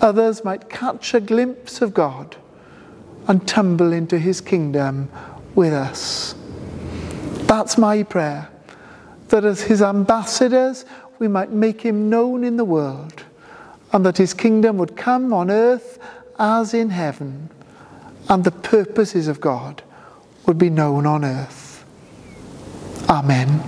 others 0.00 0.44
might 0.44 0.68
catch 0.68 1.14
a 1.14 1.20
glimpse 1.20 1.82
of 1.82 1.92
God 1.92 2.36
and 3.26 3.46
tumble 3.46 3.92
into 3.92 4.18
his 4.18 4.40
kingdom 4.40 5.10
with 5.54 5.72
us. 5.72 6.34
That's 7.46 7.76
my 7.76 8.02
prayer. 8.02 8.48
That 9.28 9.44
as 9.44 9.62
his 9.62 9.82
ambassadors, 9.82 10.84
we 11.18 11.28
might 11.28 11.50
make 11.50 11.80
him 11.82 12.08
known 12.08 12.44
in 12.44 12.56
the 12.56 12.64
world, 12.64 13.24
and 13.92 14.06
that 14.06 14.16
his 14.16 14.32
kingdom 14.32 14.78
would 14.78 14.96
come 14.96 15.32
on 15.32 15.50
earth 15.50 15.98
as 16.40 16.72
in 16.72 16.90
heaven, 16.90 17.50
and 18.28 18.42
the 18.42 18.50
purposes 18.50 19.28
of 19.28 19.40
God 19.40 19.82
would 20.46 20.58
be 20.58 20.70
known 20.70 21.06
on 21.06 21.24
earth. 21.24 21.84
Amen. 23.08 23.62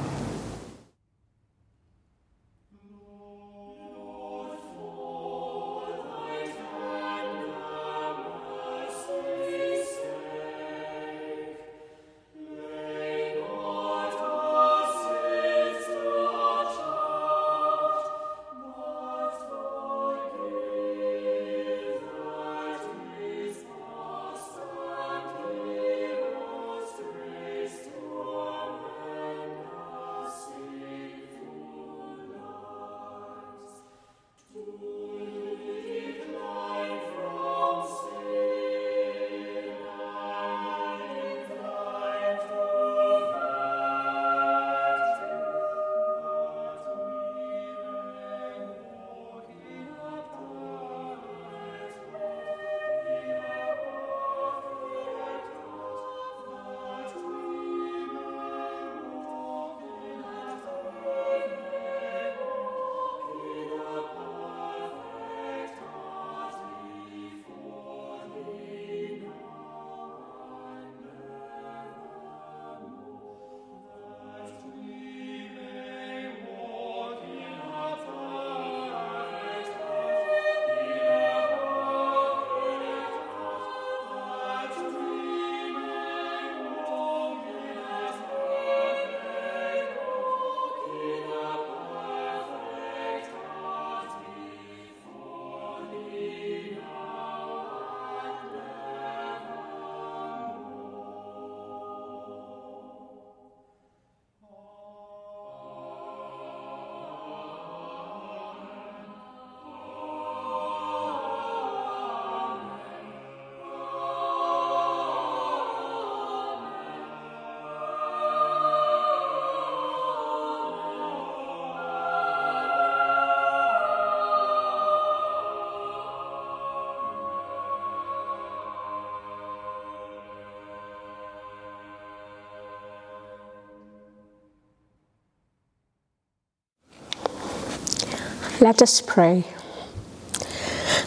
Let 138.62 138.81
us 138.81 139.01
pray. 139.01 139.42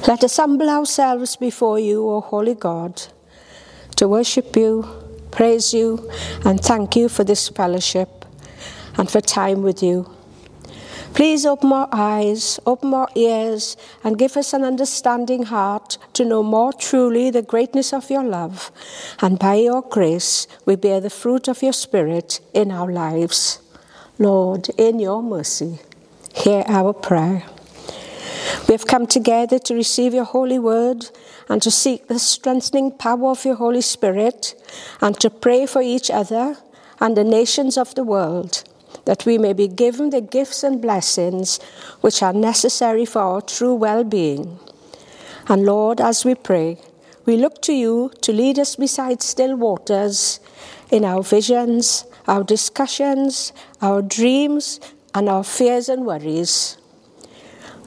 Let 0.06 0.26
us 0.26 0.36
humble 0.36 0.70
ourselves 0.70 1.38
before 1.38 1.80
you, 1.80 2.06
O 2.10 2.20
holy 2.20 2.54
God, 2.54 3.02
to 3.96 4.10
worship 4.10 4.58
you, 4.58 4.86
praise 5.32 5.74
you, 5.74 6.12
and 6.44 6.60
thank 6.60 6.98
you 6.98 7.08
for 7.08 7.24
this 7.24 7.48
fellowship 7.48 8.26
and 8.98 9.10
for 9.10 9.22
time 9.22 9.63
with 9.63 9.82
you. 9.82 10.12
Please 11.13 11.46
open 11.46 11.72
our 11.72 11.88
eyes, 11.94 12.60
open 12.65 12.94
our 12.94 13.08
ears, 13.15 13.78
and 14.04 14.20
give 14.20 14.36
us 14.36 14.52
an 14.52 14.65
understanding 14.65 15.44
heart 15.44 15.98
to 16.12 16.26
know 16.26 16.44
more 16.44 16.74
truly 16.74 17.32
the 17.32 17.41
greatness 17.41 17.94
of 17.94 18.10
your 18.10 18.26
love. 18.26 18.70
And 19.22 19.39
by 19.39 19.56
your 19.56 19.82
grace, 19.82 20.46
we 20.65 20.76
bear 20.76 21.00
the 21.00 21.10
fruit 21.10 21.48
of 21.48 21.63
your 21.63 21.72
Spirit 21.72 22.41
in 22.54 22.70
our 22.70 22.91
lives. 22.91 23.62
Lord, 24.20 24.68
in 24.78 25.00
your 25.00 25.24
mercy, 25.24 25.80
hear 26.36 26.63
our 26.67 26.93
prayer. 26.93 27.43
We 28.67 28.74
have 28.74 28.86
come 28.86 29.08
together 29.08 29.58
to 29.60 29.74
receive 29.74 30.13
your 30.13 30.26
holy 30.26 30.60
word 30.60 31.10
and 31.50 31.62
to 31.62 31.71
seek 31.71 32.08
the 32.08 32.19
strengthening 32.19 32.91
power 32.91 33.30
of 33.30 33.45
your 33.45 33.56
Holy 33.56 33.82
Spirit 33.82 34.54
and 35.02 35.19
to 35.19 35.30
pray 35.30 35.65
for 35.65 35.82
each 35.82 36.12
other 36.12 36.58
and 37.00 37.15
the 37.15 37.24
nations 37.24 37.78
of 37.78 37.95
the 37.95 38.04
world 38.04 38.63
that 39.06 39.26
we 39.26 39.38
may 39.38 39.54
be 39.54 39.67
given 39.67 40.10
the 40.10 40.21
gifts 40.21 40.63
and 40.63 40.82
blessings 40.82 41.60
which 42.02 42.21
are 42.21 42.34
necessary 42.34 43.06
for 43.06 43.19
our 43.21 43.41
true 43.41 43.74
well 43.74 44.04
being. 44.04 44.60
And 45.48 45.63
Lord, 45.65 46.02
as 46.02 46.26
we 46.26 46.36
pray, 46.36 46.80
we 47.26 47.38
look 47.38 47.62
to 47.63 47.74
you 47.74 48.12
to 48.21 48.34
lead 48.34 48.60
us 48.60 48.76
beside 48.76 49.21
still 49.21 49.56
waters 49.56 50.39
in 50.91 51.06
our 51.06 51.24
visions, 51.24 52.06
our 52.28 52.43
discussions, 52.43 53.54
our 53.82 54.02
dreams, 54.02 54.80
and 55.15 55.30
our 55.30 55.43
fears 55.43 55.89
and 55.89 56.06
worries. 56.06 56.78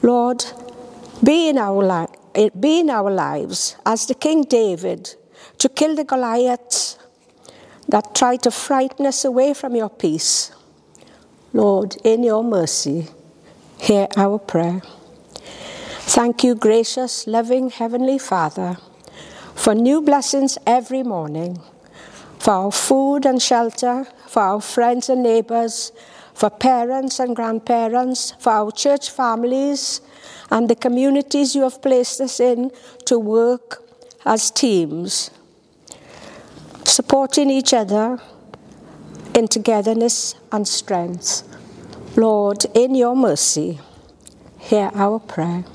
Lord, 0.01 0.43
be 1.23 1.47
in 1.49 1.57
our, 1.57 1.83
li- 1.83 2.15
eh, 2.35 2.49
be 2.59 2.79
in 2.79 2.89
our 2.89 3.11
lives 3.11 3.75
as 3.85 4.07
the 4.07 4.15
King 4.15 4.43
David 4.43 5.15
to 5.59 5.69
kill 5.69 5.95
the 5.95 6.03
Goliaths 6.03 6.97
that 7.87 8.15
try 8.15 8.35
to 8.37 8.51
frighten 8.51 9.05
us 9.05 9.23
away 9.23 9.53
from 9.53 9.75
your 9.75 9.89
peace. 9.89 10.51
Lord, 11.53 11.95
in 12.03 12.23
your 12.23 12.43
mercy, 12.43 13.07
hear 13.77 14.07
our 14.17 14.39
prayer. 14.39 14.81
Thank 16.09 16.43
you, 16.43 16.55
gracious, 16.55 17.27
loving 17.27 17.69
Heavenly 17.69 18.17
Father, 18.17 18.77
for 19.53 19.75
new 19.75 20.01
blessings 20.01 20.57
every 20.65 21.03
morning, 21.03 21.59
for 22.39 22.53
our 22.53 22.71
food 22.71 23.25
and 23.25 23.41
shelter, 23.41 24.07
for 24.27 24.41
our 24.41 24.61
friends 24.61 25.09
and 25.09 25.21
neighbors, 25.21 25.91
for 26.39 26.49
parents 26.49 27.19
and 27.19 27.35
grandparents, 27.35 28.31
for 28.39 28.53
our 28.53 28.71
church 28.71 29.09
families, 29.09 29.99
and 30.49 30.69
the 30.69 30.75
communities 30.75 31.53
you 31.53 31.63
have 31.63 31.81
placed 31.81 32.21
us 32.21 32.39
in 32.39 32.71
to 33.05 33.19
work 33.19 33.83
as 34.25 34.49
teams, 34.49 35.31
supporting 36.85 37.49
each 37.49 37.73
other 37.73 38.21
in 39.35 39.49
togetherness 39.49 40.35
and 40.49 40.65
strength. 40.65 41.43
Lord, 42.15 42.63
in 42.73 42.95
your 42.95 43.17
mercy, 43.17 43.81
hear 44.59 44.91
our 44.93 45.19
prayer. 45.19 45.65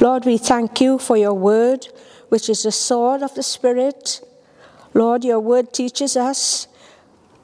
Lord, 0.00 0.24
we 0.24 0.36
thank 0.36 0.80
you 0.80 0.98
for 0.98 1.16
your 1.16 1.34
word, 1.34 1.86
which 2.28 2.48
is 2.48 2.64
the 2.64 2.72
sword 2.72 3.22
of 3.22 3.36
the 3.36 3.44
Spirit. 3.44 4.20
Lord, 4.94 5.24
your 5.24 5.38
word 5.38 5.72
teaches 5.72 6.16
us 6.16 6.66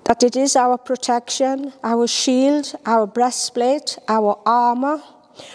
that 0.07 0.23
it 0.23 0.37
is 0.37 0.57
our 0.57 0.79
protection, 0.79 1.73
our 1.83 2.07
shield, 2.07 2.75
our 2.87 3.07
breastplate, 3.07 3.99
our 4.09 4.38
armor, 4.47 5.03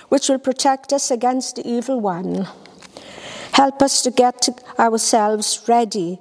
which 0.09 0.29
will 0.29 0.39
protect 0.39 0.93
us 0.93 1.09
against 1.09 1.55
the 1.55 1.67
evil 1.67 1.99
one. 1.99 2.47
Help 3.53 3.81
us 3.81 4.01
to 4.01 4.11
get 4.11 4.47
ourselves 4.77 5.63
ready 5.67 6.19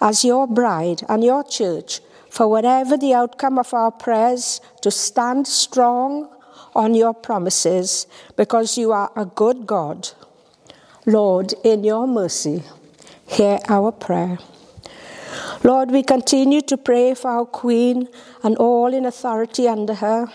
as 0.00 0.24
your 0.24 0.46
bride 0.46 1.02
and 1.08 1.22
your 1.22 1.44
church 1.44 2.00
for 2.36 2.48
whatever 2.48 2.98
the 2.98 3.14
outcome 3.14 3.58
of 3.58 3.72
our 3.72 3.90
prayers, 3.90 4.60
to 4.82 4.90
stand 4.90 5.46
strong 5.46 6.28
on 6.74 6.94
your 6.94 7.14
promises 7.14 8.06
because 8.36 8.76
you 8.76 8.92
are 8.92 9.10
a 9.16 9.24
good 9.24 9.66
God. 9.66 10.10
Lord, 11.06 11.54
in 11.64 11.82
your 11.82 12.06
mercy, 12.06 12.62
hear 13.26 13.58
our 13.68 13.90
prayer. 13.90 14.38
Lord, 15.62 15.90
we 15.90 16.02
continue 16.02 16.60
to 16.62 16.76
pray 16.76 17.14
for 17.14 17.30
our 17.30 17.44
Queen 17.44 18.08
and 18.42 18.56
all 18.56 18.94
in 18.94 19.04
authority 19.04 19.68
under 19.68 19.94
her. 19.94 20.26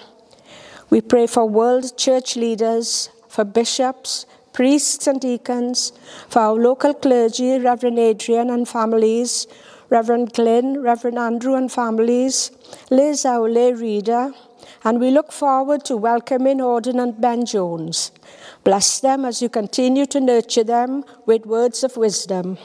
We 0.90 1.02
pray 1.02 1.28
for 1.28 1.46
world 1.48 1.98
church 1.98 2.36
leaders, 2.36 3.10
for 3.30 3.46
bishops, 3.46 4.26
priests, 4.52 5.08
and 5.08 5.22
deacons, 5.22 5.94
for 6.28 6.40
our 6.40 6.56
local 6.56 6.94
clergy, 6.94 7.58
Reverend 7.60 7.98
Adrian 7.98 8.50
and 8.50 8.68
families, 8.68 9.48
Reverend 9.90 10.34
Glyn, 10.34 10.82
Reverend 10.82 11.18
Andrew 11.18 11.56
and 11.56 11.72
families, 11.72 12.52
Liz, 12.90 13.26
our 13.26 13.50
lay 13.50 13.74
reader, 13.74 14.34
and 14.84 15.00
we 15.00 15.12
look 15.12 15.32
forward 15.32 15.86
to 15.86 15.96
welcoming 15.96 16.58
Ordinand 16.58 17.22
Ben 17.22 17.46
Jones. 17.46 18.12
Bless 18.64 19.00
them 19.00 19.26
as 19.26 19.42
you 19.42 19.50
continue 19.50 20.06
to 20.08 20.20
nurture 20.20 20.64
them 20.64 21.04
with 21.26 21.46
words 21.46 21.84
of 21.84 21.98
wisdom. 21.98 22.58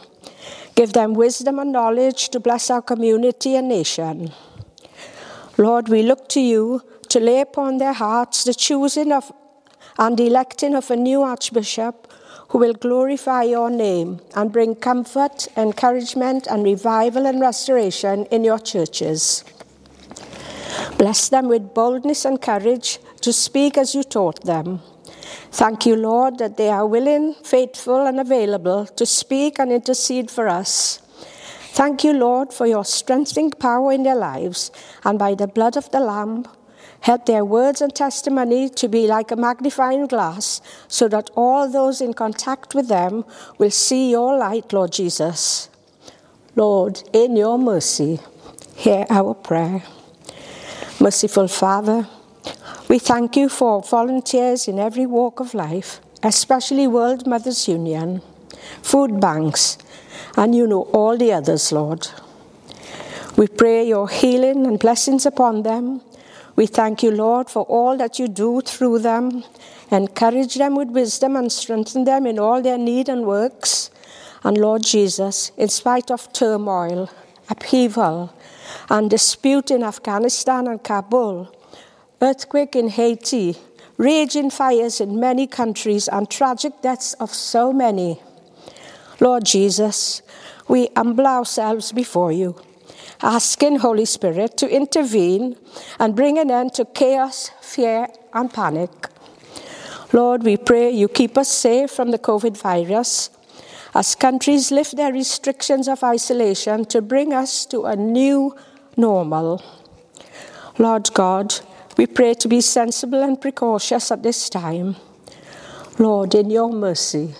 Give 0.76 0.92
them 0.92 1.14
wisdom 1.14 1.58
and 1.58 1.72
knowledge 1.72 2.28
to 2.28 2.38
bless 2.38 2.70
our 2.70 2.82
community 2.82 3.56
and 3.56 3.66
nation. 3.66 4.30
Lord, 5.56 5.88
we 5.88 6.02
look 6.02 6.28
to 6.28 6.40
you 6.40 6.82
to 7.08 7.18
lay 7.18 7.40
upon 7.40 7.78
their 7.78 7.94
hearts 7.94 8.44
the 8.44 8.52
choosing 8.52 9.10
of 9.10 9.32
and 9.98 10.20
electing 10.20 10.74
of 10.74 10.90
a 10.90 10.96
new 10.96 11.22
archbishop 11.22 12.12
who 12.50 12.58
will 12.58 12.74
glorify 12.74 13.42
your 13.42 13.70
name 13.70 14.20
and 14.34 14.52
bring 14.52 14.74
comfort, 14.74 15.48
encouragement, 15.56 16.46
and 16.46 16.62
revival 16.62 17.26
and 17.26 17.40
restoration 17.40 18.26
in 18.26 18.44
your 18.44 18.58
churches. 18.58 19.44
Bless 20.98 21.30
them 21.30 21.48
with 21.48 21.72
boldness 21.72 22.26
and 22.26 22.40
courage 22.40 22.98
to 23.22 23.32
speak 23.32 23.78
as 23.78 23.94
you 23.94 24.02
taught 24.02 24.44
them. 24.44 24.80
Thank 25.50 25.86
you, 25.86 25.96
Lord, 25.96 26.38
that 26.38 26.56
they 26.56 26.68
are 26.68 26.86
willing, 26.86 27.34
faithful, 27.34 28.06
and 28.06 28.20
available 28.20 28.86
to 28.86 29.06
speak 29.06 29.58
and 29.58 29.72
intercede 29.72 30.30
for 30.30 30.48
us. 30.48 31.00
Thank 31.72 32.04
you, 32.04 32.12
Lord, 32.12 32.52
for 32.52 32.66
your 32.66 32.84
strengthening 32.84 33.50
power 33.50 33.92
in 33.92 34.02
their 34.02 34.16
lives, 34.16 34.70
and 35.04 35.18
by 35.18 35.34
the 35.34 35.46
blood 35.46 35.76
of 35.76 35.90
the 35.90 36.00
Lamb, 36.00 36.46
Help 37.00 37.26
their 37.26 37.44
words 37.44 37.80
and 37.80 37.94
testimony 37.94 38.68
to 38.68 38.88
be 38.88 39.06
like 39.06 39.30
a 39.30 39.36
magnifying 39.36 40.08
glass, 40.08 40.60
so 40.88 41.06
that 41.06 41.30
all 41.36 41.70
those 41.70 42.00
in 42.00 42.12
contact 42.12 42.74
with 42.74 42.88
them 42.88 43.24
will 43.58 43.70
see 43.70 44.10
your 44.10 44.36
light, 44.36 44.72
Lord 44.72 44.90
Jesus. 44.90 45.68
Lord, 46.56 47.02
in 47.12 47.36
your 47.36 47.58
mercy, 47.58 48.18
hear 48.74 49.06
our 49.08 49.34
prayer. 49.34 49.84
Merciful 50.98 51.46
Father, 51.46 52.08
we 52.88 52.98
thank 52.98 53.36
you 53.36 53.48
for 53.48 53.82
volunteers 53.82 54.68
in 54.68 54.78
every 54.78 55.06
walk 55.06 55.40
of 55.40 55.54
life, 55.54 56.00
especially 56.22 56.86
World 56.86 57.26
Mothers 57.26 57.68
Union, 57.68 58.22
food 58.82 59.20
banks, 59.20 59.78
and 60.36 60.54
you 60.54 60.66
know 60.66 60.82
all 60.92 61.16
the 61.16 61.32
others, 61.32 61.72
Lord. 61.72 62.08
We 63.36 63.48
pray 63.48 63.86
your 63.86 64.08
healing 64.08 64.66
and 64.66 64.78
blessings 64.78 65.26
upon 65.26 65.62
them 65.62 66.00
we 66.56 66.66
thank 66.66 67.02
you, 67.02 67.10
Lord, 67.10 67.50
for 67.50 67.64
all 67.64 67.98
that 67.98 68.18
you 68.18 68.28
do 68.28 68.62
through 68.62 69.00
them. 69.00 69.44
Encourage 69.90 70.54
them 70.54 70.74
with 70.74 70.88
wisdom 70.88 71.36
and 71.36 71.52
strengthen 71.52 72.04
them 72.04 72.26
in 72.26 72.38
all 72.38 72.62
their 72.62 72.78
need 72.78 73.10
and 73.10 73.26
works. 73.26 73.90
And 74.42 74.56
Lord 74.56 74.82
Jesus, 74.82 75.52
in 75.58 75.68
spite 75.68 76.10
of 76.10 76.32
turmoil, 76.32 77.10
upheaval, 77.50 78.32
and 78.88 79.10
dispute 79.10 79.70
in 79.70 79.82
Afghanistan 79.82 80.66
and 80.66 80.82
Kabul, 80.82 81.54
earthquake 82.20 82.76
in 82.76 82.88
Haiti, 82.88 83.56
raging 83.96 84.50
fires 84.50 85.00
in 85.00 85.20
many 85.20 85.46
countries, 85.46 86.08
and 86.08 86.30
tragic 86.30 86.80
deaths 86.82 87.14
of 87.14 87.34
so 87.34 87.72
many. 87.72 88.20
Lord 89.20 89.44
Jesus, 89.44 90.22
we 90.68 90.88
humble 90.96 91.26
ourselves 91.26 91.92
before 91.92 92.32
you 92.32 92.56
asking 93.22 93.76
Holy 93.78 94.04
Spirit 94.04 94.56
to 94.58 94.68
intervene 94.68 95.56
and 95.98 96.14
bring 96.14 96.38
an 96.38 96.50
end 96.50 96.74
to 96.74 96.84
chaos, 96.84 97.50
fear, 97.60 98.08
and 98.32 98.52
panic. 98.52 98.90
Lord, 100.12 100.42
we 100.42 100.56
pray 100.56 100.90
you 100.90 101.08
keep 101.08 101.36
us 101.36 101.48
safe 101.48 101.90
from 101.90 102.10
the 102.10 102.18
COVID 102.18 102.56
virus 102.56 103.30
as 103.94 104.14
countries 104.14 104.70
lift 104.70 104.96
their 104.96 105.12
restrictions 105.12 105.88
of 105.88 106.04
isolation 106.04 106.84
to 106.86 107.00
bring 107.00 107.32
us 107.32 107.64
to 107.66 107.86
a 107.86 107.96
new 107.96 108.54
normal. 108.96 109.62
Lord 110.78 111.12
God, 111.14 111.54
we 111.96 112.06
pray 112.06 112.34
to 112.34 112.48
be 112.48 112.60
sensible 112.60 113.22
and 113.22 113.40
precautious 113.40 114.10
at 114.10 114.22
this 114.22 114.50
time. 114.50 114.96
Lord, 115.98 116.34
in 116.34 116.50
your 116.50 116.70
mercy, 116.70 117.34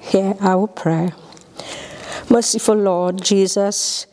hear 0.00 0.34
our 0.40 0.66
prayer. 0.66 1.12
Merciful 2.28 2.74
Lord 2.74 3.22
Jesus, 3.22 4.06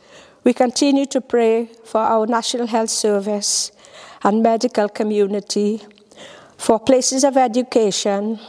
we 0.43 0.53
continue 0.53 1.05
to 1.07 1.21
pray 1.21 1.69
for 1.85 2.01
our 2.01 2.27
National 2.27 2.67
Health 2.67 2.89
Service 2.89 3.71
and 4.23 4.43
medical 4.43 4.89
community, 4.89 5.81
for 6.57 6.79
places 6.79 7.23
of 7.23 7.37
education. 7.37 8.39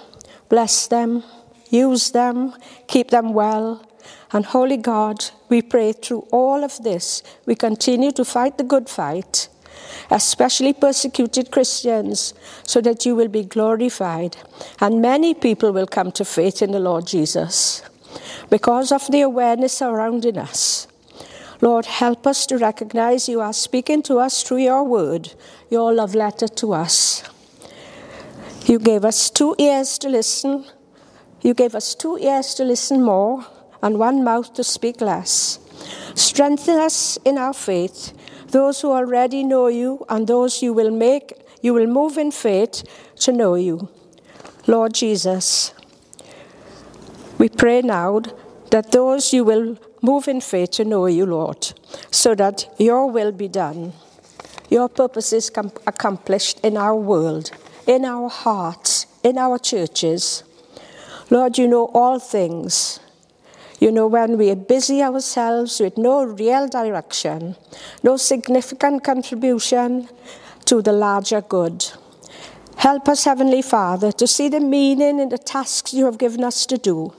Bless 0.49 0.89
them, 0.89 1.23
use 1.71 2.11
them, 2.11 2.55
keep 2.87 3.11
them 3.11 3.33
well. 3.33 3.87
And 4.33 4.45
Holy 4.45 4.77
God, 4.77 5.25
we 5.49 5.63
pray 5.63 5.93
through 5.93 6.27
all 6.31 6.65
of 6.65 6.83
this, 6.83 7.23
we 7.47 7.55
continue 7.55 8.13
to 8.13 8.25
fight 8.25 8.59
the 8.59 8.65
good 8.65 8.89
fight, 8.89 9.49
especially 10.11 10.73
persecuted 10.73 11.51
Christians, 11.51 12.35
so 12.65 12.81
that 12.81 13.07
you 13.07 13.15
will 13.15 13.29
be 13.29 13.45
glorified 13.45 14.37
and 14.81 15.01
many 15.01 15.35
people 15.35 15.73
will 15.73 15.87
come 15.87 16.13
to 16.13 16.25
faith 16.25 16.63
in 16.63 16.73
the 16.73 16.81
Lord 16.81 17.07
Jesus 17.07 17.83
because 18.49 18.91
of 18.93 19.07
the 19.11 19.21
awareness 19.21 19.75
surrounding 19.75 20.37
us. 20.37 20.89
Lord, 21.61 21.87
help 21.87 22.27
us 22.27 22.47
to 22.47 22.57
recognize 22.57 23.29
you 23.29 23.41
are 23.41 23.53
speaking 23.53 24.03
to 24.05 24.19
us 24.19 24.43
through 24.43 24.59
your 24.65 24.83
word, 24.83 25.35
your 25.69 25.93
love 25.93 26.15
letter 26.15 26.49
to 26.49 26.73
us. 26.73 27.23
You 28.65 28.79
gave 28.79 29.05
us 29.05 29.31
two 29.31 29.55
ears 29.59 29.99
to 29.99 30.09
listen. 30.09 30.65
You 31.43 31.55
gave 31.55 31.75
us 31.75 31.95
two 31.95 32.19
ears 32.19 32.55
to 32.55 32.65
listen 32.65 33.03
more 33.03 33.45
and 33.83 33.99
one 33.99 34.25
mouth 34.25 34.55
to 34.55 34.65
speak 34.65 35.01
less. 35.01 35.59
Strengthen 36.15 36.79
us 36.79 37.19
in 37.25 37.39
our 37.39 37.53
faith, 37.55 38.13
those 38.51 38.81
who 38.81 38.91
already 38.91 39.45
know 39.45 39.69
you 39.69 40.05
and 40.09 40.27
those 40.27 40.63
you 40.63 40.73
will 40.73 40.91
make 40.91 41.33
you 41.63 41.75
will 41.75 41.87
move 41.87 42.17
in 42.17 42.31
faith 42.31 42.83
to 43.17 43.33
know 43.33 43.55
you. 43.55 43.89
Lord 44.67 44.95
Jesus, 44.95 45.75
we 47.39 47.49
pray 47.49 47.83
now 47.83 48.21
that 48.71 48.93
those 48.93 49.33
you 49.33 49.45
will 49.45 49.77
move 50.03 50.29
in 50.29 50.41
faith 50.41 50.71
to 50.73 50.85
know 50.85 51.07
you, 51.07 51.27
Lord, 51.27 51.73
so 52.11 52.35
that 52.35 52.67
your 52.79 53.11
will 53.11 53.33
be 53.33 53.49
done, 53.49 53.93
your 54.71 54.89
purposes 54.89 55.51
accomplished 55.87 56.61
in 56.61 56.77
our 56.77 56.97
world, 56.97 57.51
in 57.87 58.05
our 58.05 58.29
hearts, 58.29 59.07
in 59.23 59.37
our 59.37 59.59
churches. 59.59 60.45
Lord, 61.29 61.59
you 61.59 61.69
know 61.69 61.91
all 61.93 62.19
things. 62.19 63.01
You 63.81 63.91
know, 63.91 64.07
when 64.07 64.39
we 64.39 64.51
are 64.51 64.57
busy 64.57 65.03
ourselves 65.03 65.81
with 65.81 65.99
no 65.99 66.23
real 66.23 66.69
direction, 66.69 67.57
no 68.05 68.17
significant 68.17 69.03
contribution 69.03 70.09
to 70.67 70.81
the 70.81 70.93
larger 70.93 71.41
good. 71.41 71.87
Help 72.77 73.09
us, 73.09 73.25
Heavenly 73.25 73.63
Father, 73.63 74.13
to 74.13 74.27
see 74.27 74.49
the 74.49 74.61
meaning 74.61 75.19
in 75.19 75.31
the 75.31 75.39
tasks 75.39 75.93
you 75.93 76.05
have 76.05 76.19
given 76.19 76.45
us 76.45 76.65
to 76.67 76.79
do 76.79 77.13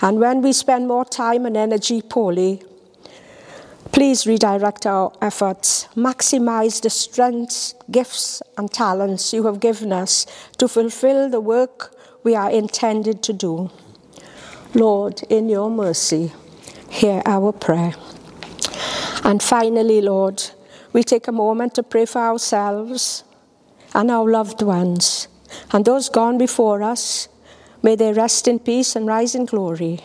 and 0.00 0.18
when 0.18 0.40
we 0.40 0.52
spend 0.52 0.88
more 0.88 1.04
time 1.04 1.44
and 1.44 1.56
energy 1.56 2.00
poorly, 2.00 2.62
please 3.92 4.26
redirect 4.26 4.86
our 4.86 5.12
efforts, 5.20 5.88
maximize 5.94 6.80
the 6.80 6.90
strengths, 6.90 7.74
gifts, 7.90 8.42
and 8.56 8.72
talents 8.72 9.32
you 9.32 9.44
have 9.44 9.60
given 9.60 9.92
us 9.92 10.26
to 10.56 10.68
fulfill 10.68 11.28
the 11.28 11.40
work 11.40 11.94
we 12.22 12.34
are 12.34 12.50
intended 12.50 13.22
to 13.22 13.32
do. 13.32 13.70
Lord, 14.74 15.22
in 15.28 15.48
your 15.48 15.70
mercy, 15.70 16.32
hear 16.88 17.22
our 17.26 17.52
prayer. 17.52 17.94
And 19.24 19.42
finally, 19.42 20.00
Lord, 20.00 20.42
we 20.92 21.02
take 21.02 21.28
a 21.28 21.32
moment 21.32 21.74
to 21.74 21.82
pray 21.82 22.06
for 22.06 22.20
ourselves 22.20 23.24
and 23.94 24.10
our 24.10 24.30
loved 24.30 24.62
ones 24.62 25.28
and 25.72 25.84
those 25.84 26.08
gone 26.08 26.38
before 26.38 26.82
us 26.82 27.28
May 27.82 27.96
they 27.96 28.12
rest 28.12 28.46
in 28.46 28.58
peace 28.58 28.94
and 28.94 29.06
rise 29.06 29.34
in 29.34 29.46
glory. 29.46 30.00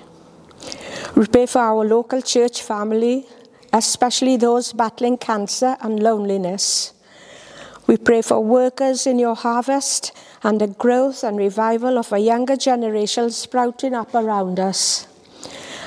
We 1.15 1.27
pray 1.27 1.45
for 1.45 1.59
our 1.59 1.83
local 1.83 2.21
church 2.21 2.61
family, 2.61 3.25
especially 3.73 4.37
those 4.37 4.71
battling 4.71 5.17
cancer 5.17 5.75
and 5.81 6.01
loneliness. 6.01 6.93
We 7.87 7.97
pray 7.97 8.21
for 8.21 8.43
workers 8.43 9.05
in 9.05 9.19
your 9.19 9.35
harvest 9.35 10.11
and 10.43 10.59
the 10.59 10.67
growth 10.67 11.23
and 11.23 11.37
revival 11.37 11.97
of 11.97 12.11
a 12.11 12.19
younger 12.19 12.55
generation 12.55 13.29
sprouting 13.29 13.93
up 13.93 14.15
around 14.15 14.59
us. 14.59 15.07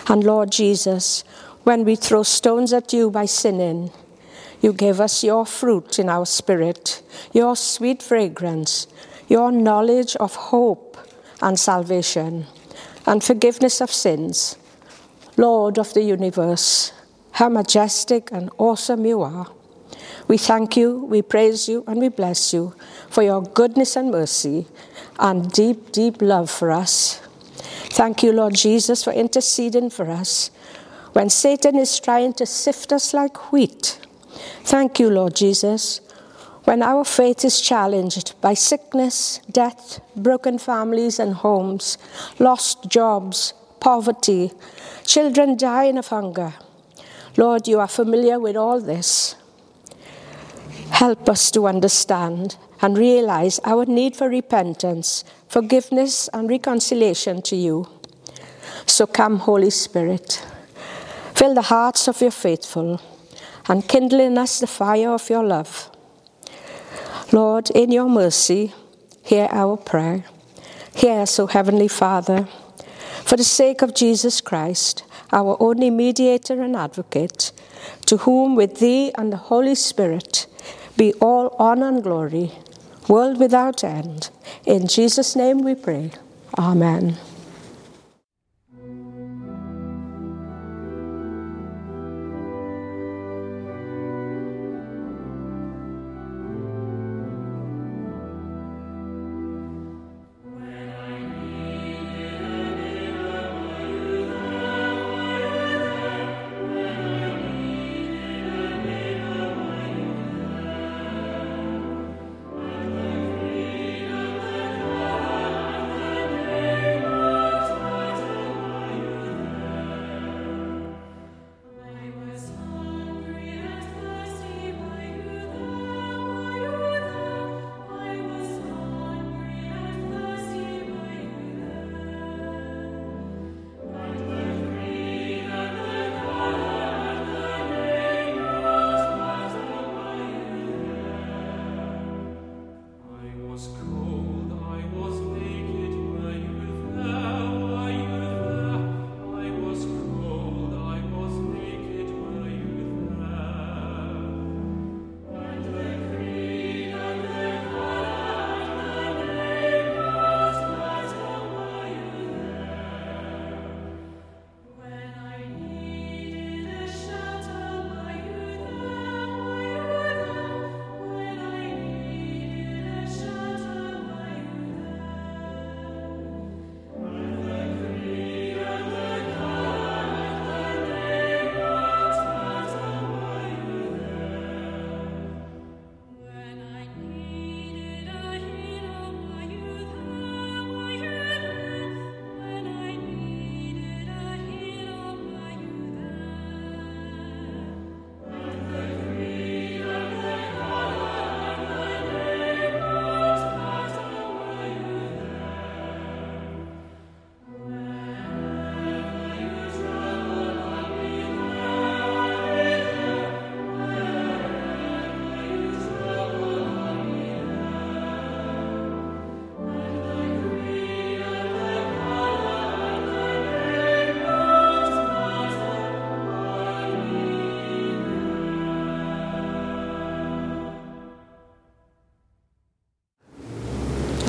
And 0.08 0.22
Lord 0.22 0.52
Jesus, 0.52 1.24
when 1.64 1.84
we 1.84 1.96
throw 1.96 2.22
stones 2.22 2.72
at 2.72 2.92
you 2.92 3.10
by 3.10 3.26
sinning, 3.26 3.90
you 4.60 4.72
give 4.72 5.00
us 5.00 5.22
your 5.22 5.44
fruit 5.44 5.98
in 5.98 6.08
our 6.08 6.24
spirit, 6.24 7.02
your 7.32 7.56
sweet 7.56 8.02
fragrance, 8.02 8.86
your 9.28 9.52
knowledge 9.52 10.16
of 10.16 10.34
hope 10.34 10.96
and 11.42 11.58
salvation 11.58 12.46
and 13.06 13.22
forgiveness 13.22 13.80
of 13.80 13.92
sins. 13.92 14.56
Lord 15.36 15.78
of 15.78 15.94
the 15.94 16.02
universe, 16.02 16.92
how 17.32 17.48
majestic 17.48 18.30
and 18.32 18.50
awesome 18.58 19.06
you 19.06 19.22
are. 19.22 19.46
We 20.28 20.36
thank 20.36 20.76
you, 20.76 21.04
we 21.06 21.22
praise 21.22 21.68
you, 21.68 21.84
and 21.86 21.98
we 21.98 22.10
bless 22.10 22.52
you 22.52 22.74
for 23.08 23.22
your 23.22 23.42
goodness 23.42 23.96
and 23.96 24.10
mercy 24.10 24.66
and 25.18 25.50
deep, 25.50 25.90
deep 25.90 26.20
love 26.20 26.50
for 26.50 26.70
us. 26.70 27.20
Thank 27.90 28.22
you, 28.22 28.32
Lord 28.32 28.54
Jesus, 28.54 29.02
for 29.02 29.12
interceding 29.12 29.88
for 29.88 30.10
us 30.10 30.50
when 31.14 31.30
Satan 31.30 31.76
is 31.76 31.98
trying 31.98 32.34
to 32.34 32.44
sift 32.44 32.92
us 32.92 33.14
like 33.14 33.50
wheat. 33.50 33.98
Thank 34.64 35.00
you, 35.00 35.08
Lord 35.08 35.34
Jesus, 35.34 36.02
when 36.64 36.82
our 36.82 37.04
faith 37.04 37.44
is 37.46 37.62
challenged 37.62 38.38
by 38.42 38.52
sickness, 38.52 39.40
death, 39.50 40.00
broken 40.14 40.58
families 40.58 41.18
and 41.18 41.32
homes, 41.32 41.96
lost 42.38 42.90
jobs, 42.90 43.54
poverty, 43.80 44.52
children 45.06 45.56
dying 45.56 45.96
of 45.96 46.08
hunger. 46.08 46.52
Lord, 47.38 47.66
you 47.66 47.80
are 47.80 47.88
familiar 47.88 48.38
with 48.38 48.56
all 48.56 48.80
this. 48.80 49.34
Help 50.90 51.28
us 51.28 51.50
to 51.52 51.66
understand 51.66 52.56
and 52.80 52.98
realize 52.98 53.60
our 53.64 53.84
need 53.86 54.16
for 54.16 54.28
repentance, 54.28 55.24
forgiveness, 55.48 56.28
and 56.32 56.48
reconciliation 56.48 57.42
to 57.42 57.56
you. 57.56 57.88
So 58.86 59.06
come, 59.06 59.38
Holy 59.38 59.70
Spirit, 59.70 60.44
fill 61.34 61.54
the 61.54 61.62
hearts 61.62 62.08
of 62.08 62.20
your 62.20 62.30
faithful 62.30 63.00
and 63.68 63.86
kindle 63.86 64.20
in 64.20 64.38
us 64.38 64.60
the 64.60 64.66
fire 64.66 65.10
of 65.10 65.28
your 65.28 65.44
love. 65.44 65.90
Lord, 67.32 67.70
in 67.70 67.92
your 67.92 68.08
mercy, 68.08 68.72
hear 69.22 69.48
our 69.50 69.76
prayer. 69.76 70.24
Hear 70.94 71.20
us, 71.20 71.38
O 71.38 71.46
Heavenly 71.46 71.88
Father, 71.88 72.48
for 73.24 73.36
the 73.36 73.44
sake 73.44 73.82
of 73.82 73.94
Jesus 73.94 74.40
Christ, 74.40 75.04
our 75.30 75.56
only 75.60 75.90
mediator 75.90 76.62
and 76.62 76.74
advocate, 76.74 77.52
to 78.06 78.16
whom 78.16 78.56
with 78.56 78.80
thee 78.80 79.12
and 79.16 79.32
the 79.32 79.36
Holy 79.36 79.74
Spirit 79.74 80.46
be 80.98 81.14
all 81.20 81.54
honor 81.60 81.88
and 81.88 82.02
glory, 82.02 82.50
world 83.08 83.38
without 83.38 83.84
end. 83.84 84.30
In 84.66 84.88
Jesus' 84.88 85.36
name 85.36 85.62
we 85.62 85.76
pray. 85.76 86.10
Amen. 86.58 87.16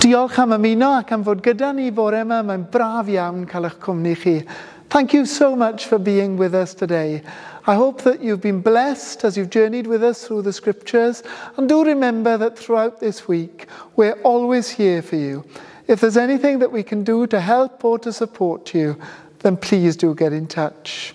Diolch 0.10 0.40
am 0.40 0.56
ymuno 0.56 0.88
ac 0.98 1.12
am 1.14 1.24
fod 1.24 1.42
gyda 1.46 1.68
ni 1.76 1.92
bore 1.94 2.18
yma. 2.24 2.40
Mae'n 2.42 2.64
braf 2.74 3.10
iawn 3.14 3.44
cael 3.46 3.68
eich 3.68 3.76
cwmni 3.84 4.16
chi. 4.18 4.32
Thank 4.90 5.14
you 5.14 5.28
so 5.30 5.56
much 5.56 5.86
for 5.86 6.00
being 6.00 6.36
with 6.36 6.56
us 6.56 6.74
today. 6.74 7.22
I 7.68 7.76
hope 7.76 8.02
that 8.02 8.20
you've 8.20 8.42
been 8.42 8.60
blessed 8.60 9.24
as 9.24 9.38
you've 9.38 9.52
journeyed 9.52 9.86
with 9.86 10.04
us 10.04 10.26
through 10.26 10.42
the 10.42 10.54
scriptures. 10.54 11.22
And 11.58 11.70
do 11.70 11.86
remember 11.86 12.40
that 12.40 12.58
throughout 12.58 13.00
this 13.00 13.28
week, 13.28 13.68
we're 13.98 14.20
always 14.24 14.68
here 14.68 15.04
for 15.04 15.16
you. 15.16 15.46
If 15.88 16.02
there's 16.02 16.18
anything 16.18 16.58
that 16.58 16.72
we 16.72 16.82
can 16.82 17.04
do 17.04 17.28
to 17.28 17.40
help 17.40 17.86
or 17.86 18.00
to 18.00 18.12
support 18.12 18.74
you, 18.74 18.98
then 19.44 19.58
please 19.58 19.96
do 19.96 20.16
get 20.16 20.34
in 20.34 20.48
touch. 20.48 21.14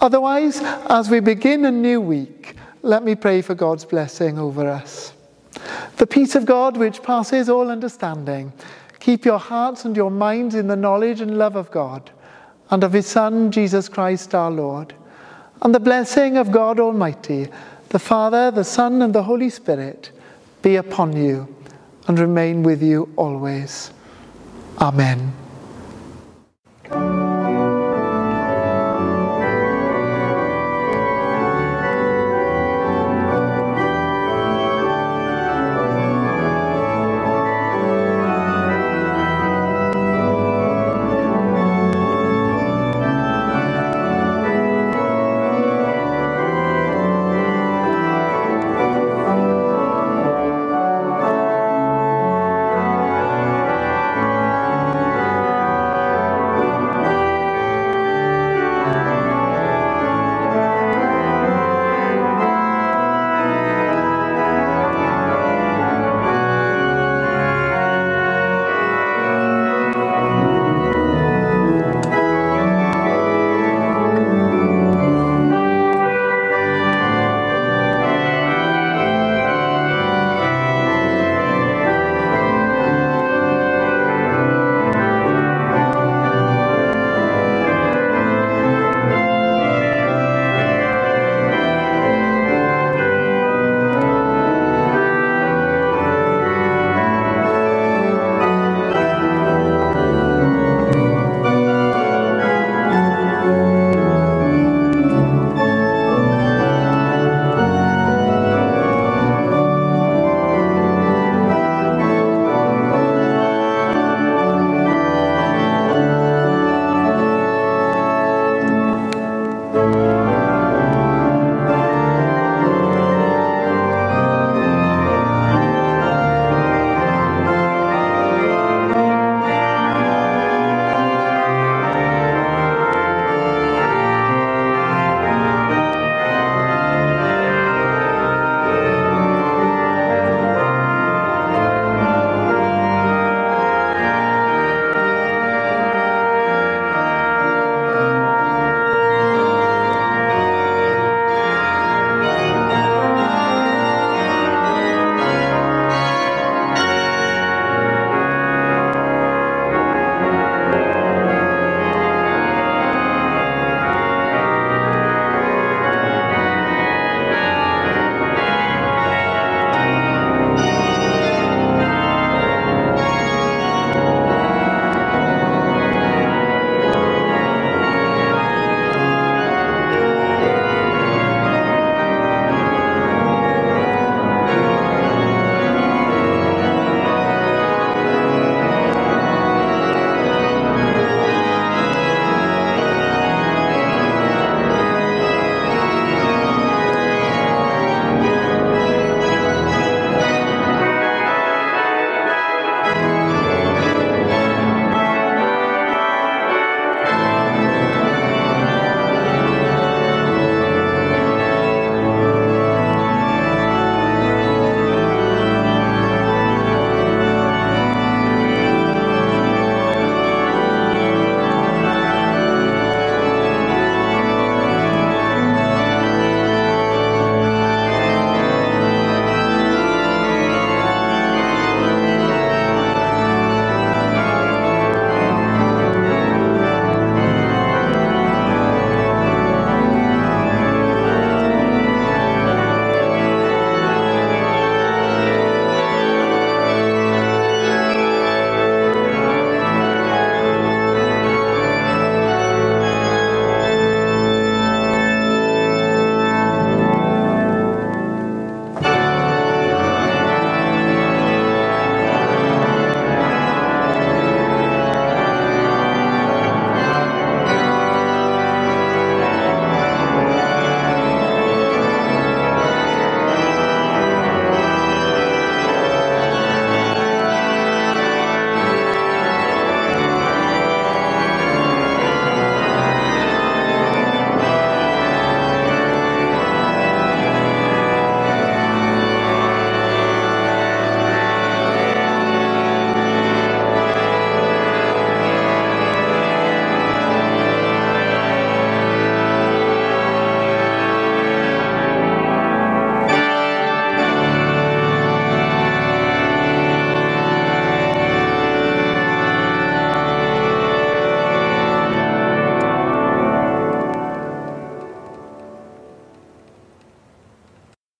Otherwise, 0.00 0.60
as 0.90 1.08
we 1.08 1.20
begin 1.20 1.66
a 1.66 1.70
new 1.70 2.00
week, 2.00 2.56
let 2.82 3.04
me 3.04 3.14
pray 3.14 3.42
for 3.42 3.54
God's 3.54 3.84
blessing 3.84 4.40
over 4.40 4.68
us. 4.68 5.12
The 5.96 6.06
peace 6.06 6.34
of 6.34 6.46
God, 6.46 6.76
which 6.76 7.02
passes 7.02 7.48
all 7.48 7.70
understanding, 7.70 8.52
keep 9.00 9.24
your 9.24 9.38
hearts 9.38 9.84
and 9.84 9.96
your 9.96 10.10
minds 10.10 10.54
in 10.54 10.66
the 10.66 10.76
knowledge 10.76 11.20
and 11.20 11.38
love 11.38 11.56
of 11.56 11.70
God 11.70 12.10
and 12.70 12.82
of 12.82 12.92
His 12.92 13.06
Son, 13.06 13.50
Jesus 13.50 13.88
Christ 13.88 14.34
our 14.34 14.50
Lord. 14.50 14.94
And 15.62 15.74
the 15.74 15.80
blessing 15.80 16.36
of 16.36 16.50
God 16.50 16.80
Almighty, 16.80 17.48
the 17.90 17.98
Father, 17.98 18.50
the 18.50 18.64
Son, 18.64 19.02
and 19.02 19.14
the 19.14 19.22
Holy 19.22 19.50
Spirit 19.50 20.10
be 20.62 20.76
upon 20.76 21.16
you 21.16 21.54
and 22.08 22.18
remain 22.18 22.62
with 22.62 22.82
you 22.82 23.12
always. 23.16 23.92
Amen. 24.80 25.43